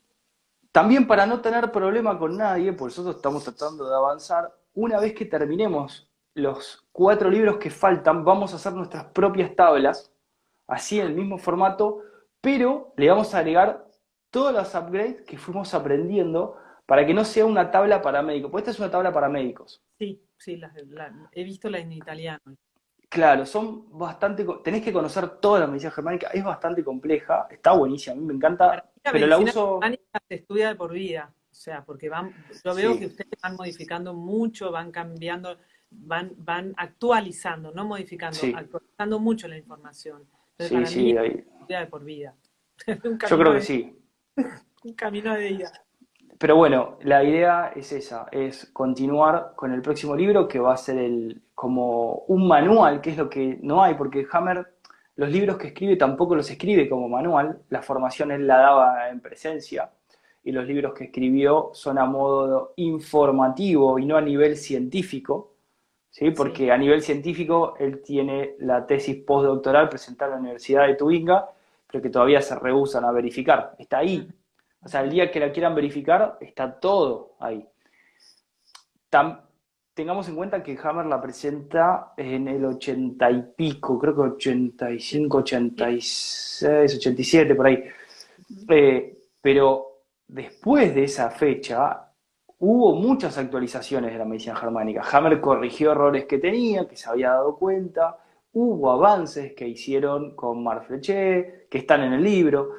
también 0.72 1.06
para 1.06 1.26
no 1.26 1.40
tener 1.40 1.70
problema 1.70 2.18
con 2.18 2.36
nadie, 2.36 2.72
por 2.72 2.88
nosotros 2.88 3.16
estamos 3.16 3.44
tratando 3.44 3.88
de 3.88 3.94
avanzar, 3.94 4.52
una 4.74 4.98
vez 4.98 5.14
que 5.14 5.26
terminemos 5.26 6.10
los 6.34 6.86
cuatro 6.92 7.30
libros 7.30 7.58
que 7.58 7.70
faltan, 7.70 8.24
vamos 8.24 8.52
a 8.52 8.56
hacer 8.56 8.72
nuestras 8.72 9.04
propias 9.06 9.54
tablas, 9.54 10.12
así 10.66 11.00
en 11.00 11.06
el 11.06 11.14
mismo 11.14 11.38
formato, 11.38 12.02
pero 12.40 12.92
le 12.96 13.08
vamos 13.08 13.34
a 13.34 13.38
agregar 13.38 13.86
todos 14.30 14.52
los 14.52 14.74
upgrades 14.74 15.22
que 15.22 15.38
fuimos 15.38 15.74
aprendiendo 15.74 16.56
para 16.86 17.06
que 17.06 17.14
no 17.14 17.24
sea 17.24 17.44
una 17.46 17.70
tabla 17.70 18.02
para 18.02 18.22
médicos, 18.22 18.50
porque 18.50 18.62
esta 18.62 18.70
es 18.72 18.80
una 18.80 18.90
tabla 18.90 19.12
para 19.12 19.28
médicos. 19.28 19.82
Sí, 19.98 20.20
sí, 20.40 20.60
he 21.32 21.44
visto 21.44 21.68
la 21.70 21.78
en 21.78 21.92
italiano. 21.92 22.56
Claro, 23.08 23.44
son 23.44 23.98
bastante, 23.98 24.46
tenés 24.62 24.82
que 24.82 24.92
conocer 24.92 25.28
toda 25.40 25.60
la 25.60 25.66
medicina 25.66 25.90
germánica, 25.90 26.28
es 26.28 26.44
bastante 26.44 26.84
compleja, 26.84 27.48
está 27.50 27.72
buenísima, 27.72 28.14
a 28.14 28.16
mí 28.16 28.24
me 28.24 28.34
encanta, 28.34 28.88
pero 29.02 29.26
la 29.26 29.38
uso... 29.38 29.80
se 30.28 30.34
estudia 30.36 30.68
de 30.68 30.74
por 30.76 30.92
vida, 30.92 31.32
o 31.50 31.54
sea, 31.54 31.84
porque 31.84 32.08
van, 32.08 32.32
yo 32.64 32.74
veo 32.74 32.96
que 32.96 33.06
ustedes 33.06 33.32
van 33.42 33.56
modificando 33.56 34.14
mucho, 34.14 34.70
van 34.70 34.92
cambiando, 34.92 35.58
van, 35.90 36.32
van 36.36 36.72
actualizando, 36.76 37.72
no 37.72 37.84
modificando, 37.84 38.38
actualizando 38.54 39.18
mucho 39.18 39.48
la 39.48 39.58
información. 39.58 40.24
sí, 40.56 40.86
sí, 40.86 41.16
ahí. 41.16 41.44
de 41.68 41.86
por 41.86 42.04
vida. 42.04 42.36
yo 42.86 43.38
creo 43.38 43.52
que 43.52 43.60
sí. 43.60 43.98
Un 44.84 44.94
camino 44.94 45.34
de 45.34 45.48
vida. 45.48 45.72
Pero 46.40 46.56
bueno, 46.56 46.96
la 47.02 47.22
idea 47.22 47.70
es 47.76 47.92
esa, 47.92 48.26
es 48.32 48.70
continuar 48.72 49.52
con 49.56 49.74
el 49.74 49.82
próximo 49.82 50.16
libro 50.16 50.48
que 50.48 50.58
va 50.58 50.72
a 50.72 50.76
ser 50.78 50.96
el, 50.96 51.42
como 51.54 52.24
un 52.28 52.48
manual, 52.48 53.02
que 53.02 53.10
es 53.10 53.18
lo 53.18 53.28
que 53.28 53.58
no 53.60 53.82
hay, 53.82 53.92
porque 53.92 54.26
Hammer, 54.32 54.66
los 55.16 55.30
libros 55.30 55.58
que 55.58 55.66
escribe 55.66 55.96
tampoco 55.96 56.34
los 56.34 56.50
escribe 56.50 56.88
como 56.88 57.10
manual, 57.10 57.60
la 57.68 57.82
formación 57.82 58.30
él 58.30 58.46
la 58.46 58.56
daba 58.56 59.10
en 59.10 59.20
presencia, 59.20 59.90
y 60.42 60.52
los 60.52 60.66
libros 60.66 60.94
que 60.94 61.04
escribió 61.04 61.72
son 61.74 61.98
a 61.98 62.06
modo 62.06 62.72
informativo 62.76 63.98
y 63.98 64.06
no 64.06 64.16
a 64.16 64.22
nivel 64.22 64.56
científico, 64.56 65.52
¿sí? 66.08 66.30
porque 66.30 66.72
a 66.72 66.78
nivel 66.78 67.02
científico 67.02 67.74
él 67.78 68.00
tiene 68.00 68.54
la 68.60 68.86
tesis 68.86 69.16
postdoctoral 69.24 69.90
presentada 69.90 70.30
en 70.30 70.36
la 70.36 70.40
Universidad 70.40 70.86
de 70.86 70.94
Tubinga, 70.94 71.50
pero 71.86 72.02
que 72.02 72.08
todavía 72.08 72.40
se 72.40 72.58
rehusan 72.58 73.04
a 73.04 73.12
verificar, 73.12 73.74
está 73.78 73.98
ahí 73.98 74.26
o 74.82 74.88
sea, 74.88 75.02
el 75.02 75.10
día 75.10 75.30
que 75.30 75.40
la 75.40 75.52
quieran 75.52 75.74
verificar, 75.74 76.38
está 76.40 76.78
todo 76.78 77.36
ahí. 77.40 77.66
tengamos 79.92 80.28
en 80.28 80.36
cuenta 80.36 80.62
que 80.62 80.78
Hammer 80.82 81.06
la 81.06 81.20
presenta 81.20 82.14
en 82.16 82.48
el 82.48 82.64
80 82.64 83.30
y 83.30 83.42
pico, 83.56 83.98
creo 83.98 84.14
que 84.14 84.20
85, 84.22 85.38
86, 85.38 86.96
87, 86.96 87.54
por 87.54 87.66
ahí. 87.66 87.84
Eh, 88.68 89.18
pero 89.42 90.04
después 90.26 90.94
de 90.94 91.04
esa 91.04 91.30
fecha, 91.30 92.10
hubo 92.58 92.94
muchas 92.94 93.36
actualizaciones 93.36 94.12
de 94.12 94.18
la 94.18 94.24
medicina 94.24 94.56
germánica. 94.56 95.02
Hammer 95.12 95.40
corrigió 95.40 95.92
errores 95.92 96.24
que 96.24 96.38
tenía, 96.38 96.88
que 96.88 96.96
se 96.96 97.10
había 97.10 97.30
dado 97.30 97.56
cuenta. 97.56 98.18
Hubo 98.52 98.90
avances 98.90 99.52
que 99.54 99.68
hicieron 99.68 100.34
con 100.34 100.62
Marfleché, 100.62 101.66
que 101.70 101.78
están 101.78 102.02
en 102.02 102.14
el 102.14 102.24
libro, 102.24 102.70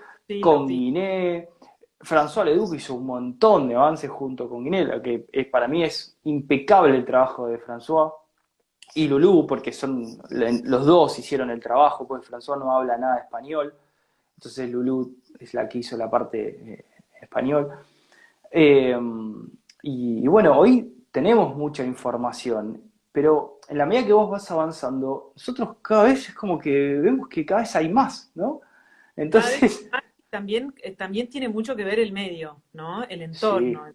con 0.41 0.67
Guiné, 0.67 1.49
François 2.03 2.43
Leduc 2.43 2.73
hizo 2.75 2.95
un 2.95 3.05
montón 3.05 3.67
de 3.67 3.75
avances 3.75 4.09
junto 4.09 4.49
con 4.49 4.63
Guinela, 4.63 5.01
que 5.01 5.25
para 5.51 5.67
mí 5.67 5.83
es 5.83 6.17
impecable 6.23 6.95
el 6.95 7.05
trabajo 7.05 7.47
de 7.47 7.59
François 7.59 8.13
y 8.95 9.07
Lulú, 9.07 9.45
porque 9.47 9.71
son 9.71 10.05
los 10.29 10.85
dos 10.85 11.17
hicieron 11.19 11.49
el 11.49 11.59
trabajo, 11.59 12.07
pues 12.07 12.29
François 12.29 12.59
no 12.59 12.71
habla 12.71 12.97
nada 12.97 13.15
de 13.15 13.21
español, 13.21 13.73
entonces 14.35 14.69
Lulú 14.69 15.17
es 15.39 15.53
la 15.53 15.69
que 15.69 15.79
hizo 15.79 15.95
la 15.95 16.09
parte 16.09 16.73
eh, 16.73 16.85
español. 17.21 17.69
Eh, 18.49 18.97
y, 19.83 20.27
bueno, 20.27 20.59
hoy 20.59 21.05
tenemos 21.11 21.55
mucha 21.55 21.83
información, 21.83 22.81
pero 23.11 23.59
en 23.67 23.77
la 23.77 23.85
medida 23.85 24.07
que 24.07 24.13
vos 24.13 24.29
vas 24.29 24.49
avanzando, 24.51 25.31
nosotros 25.35 25.77
cada 25.81 26.03
vez 26.03 26.29
es 26.29 26.35
como 26.35 26.59
que 26.59 26.99
vemos 26.99 27.27
que 27.27 27.45
cada 27.45 27.61
vez 27.61 27.75
hay 27.75 27.89
más, 27.89 28.31
¿no? 28.35 28.61
Entonces 29.15 29.89
también, 30.31 30.73
eh, 30.81 30.95
también 30.95 31.29
tiene 31.29 31.49
mucho 31.49 31.75
que 31.75 31.83
ver 31.83 31.99
el 31.99 32.11
medio, 32.13 32.63
¿no? 32.73 33.03
El 33.03 33.21
entorno. 33.21 33.93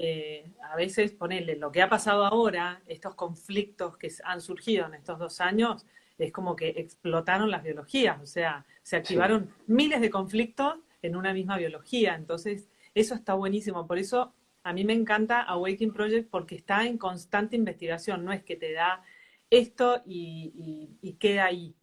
Eh, 0.00 0.52
a 0.62 0.76
veces 0.76 1.10
ponerle 1.10 1.56
lo 1.56 1.72
que 1.72 1.82
ha 1.82 1.88
pasado 1.88 2.24
ahora, 2.24 2.82
estos 2.86 3.16
conflictos 3.16 3.96
que 3.96 4.12
han 4.22 4.40
surgido 4.40 4.86
en 4.86 4.94
estos 4.94 5.18
dos 5.18 5.40
años, 5.40 5.84
es 6.18 6.30
como 6.30 6.54
que 6.54 6.68
explotaron 6.68 7.50
las 7.50 7.64
biologías, 7.64 8.20
o 8.20 8.26
sea, 8.26 8.64
se 8.82 8.96
activaron 8.96 9.50
miles 9.66 10.00
de 10.00 10.10
conflictos 10.10 10.76
en 11.02 11.16
una 11.16 11.32
misma 11.32 11.56
biología. 11.56 12.14
Entonces, 12.14 12.68
eso 12.94 13.14
está 13.14 13.34
buenísimo. 13.34 13.86
Por 13.86 13.98
eso 13.98 14.34
a 14.62 14.72
mí 14.72 14.84
me 14.84 14.92
encanta 14.92 15.42
Awakening 15.42 15.92
Project 15.92 16.30
porque 16.30 16.56
está 16.56 16.84
en 16.84 16.98
constante 16.98 17.56
investigación, 17.56 18.24
no 18.24 18.32
es 18.32 18.42
que 18.44 18.56
te 18.56 18.72
da 18.72 19.02
esto 19.50 20.02
y 20.04 21.16
queda 21.18 21.46
ahí. 21.46 21.74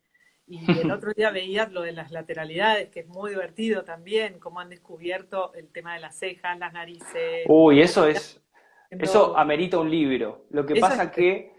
Y 0.47 0.59
el 0.79 0.91
otro 0.91 1.13
día 1.13 1.31
veías 1.31 1.71
lo 1.71 1.81
de 1.81 1.91
las 1.91 2.11
lateralidades, 2.11 2.89
que 2.89 3.01
es 3.01 3.07
muy 3.07 3.31
divertido 3.31 3.83
también, 3.83 4.39
cómo 4.39 4.59
han 4.59 4.69
descubierto 4.69 5.53
el 5.53 5.69
tema 5.69 5.95
de 5.95 6.01
las 6.01 6.17
cejas, 6.17 6.57
las 6.59 6.73
narices. 6.73 7.45
Uy, 7.47 7.81
eso 7.81 8.07
es, 8.07 8.41
eso 8.89 9.37
amerita 9.37 9.79
un 9.79 9.89
libro. 9.89 10.45
Lo 10.51 10.65
que 10.65 10.75
pasa 10.79 11.05
es 11.05 11.11
que 11.11 11.55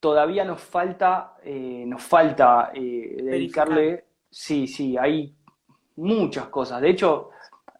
todavía 0.00 0.44
nos 0.44 0.60
falta, 0.60 1.36
eh, 1.42 1.84
nos 1.86 2.02
falta 2.02 2.70
eh, 2.74 3.16
dedicarle, 3.22 4.04
sí, 4.30 4.66
sí, 4.66 4.96
hay 4.96 5.34
muchas 5.96 6.46
cosas. 6.48 6.80
De 6.80 6.90
hecho, 6.90 7.30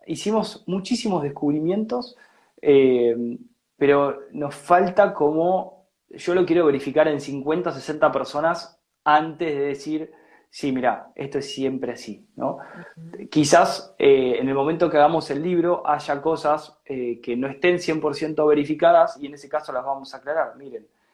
hicimos 0.07 0.64
muchísimos 0.66 1.22
descubrimientos, 1.22 2.16
eh, 2.61 3.38
pero 3.77 4.22
nos 4.33 4.55
falta 4.55 5.12
como, 5.12 5.88
yo 6.11 6.35
lo 6.35 6.46
quiero 6.46 6.66
verificar 6.66 7.09
en 7.09 7.20
50, 7.20 7.72
60 7.72 8.11
personas 8.12 8.81
antes 9.05 9.55
de 9.55 9.61
decir, 9.61 10.12
sí, 10.57 10.73
mira, 10.73 11.12
esto 11.14 11.37
es 11.37 11.53
siempre 11.53 11.92
así, 11.92 12.27
¿no? 12.35 12.57
Quizás 13.31 13.95
eh, 13.99 14.38
en 14.38 14.49
el 14.49 14.55
momento 14.55 14.88
que 14.88 14.97
hagamos 14.97 15.31
el 15.31 15.42
libro 15.42 15.87
haya 15.87 16.23
cosas 16.23 16.79
eh, 16.87 17.21
que 17.21 17.37
no 17.37 17.47
estén 17.47 17.77
100% 17.77 18.49
verificadas 18.49 19.19
y 19.21 19.27
en 19.27 19.35
ese 19.35 19.51
caso 19.51 19.71
las 19.71 19.85
vamos 19.85 20.14
a 20.14 20.16
aclarar. 20.16 20.57
Miren, 20.57 20.87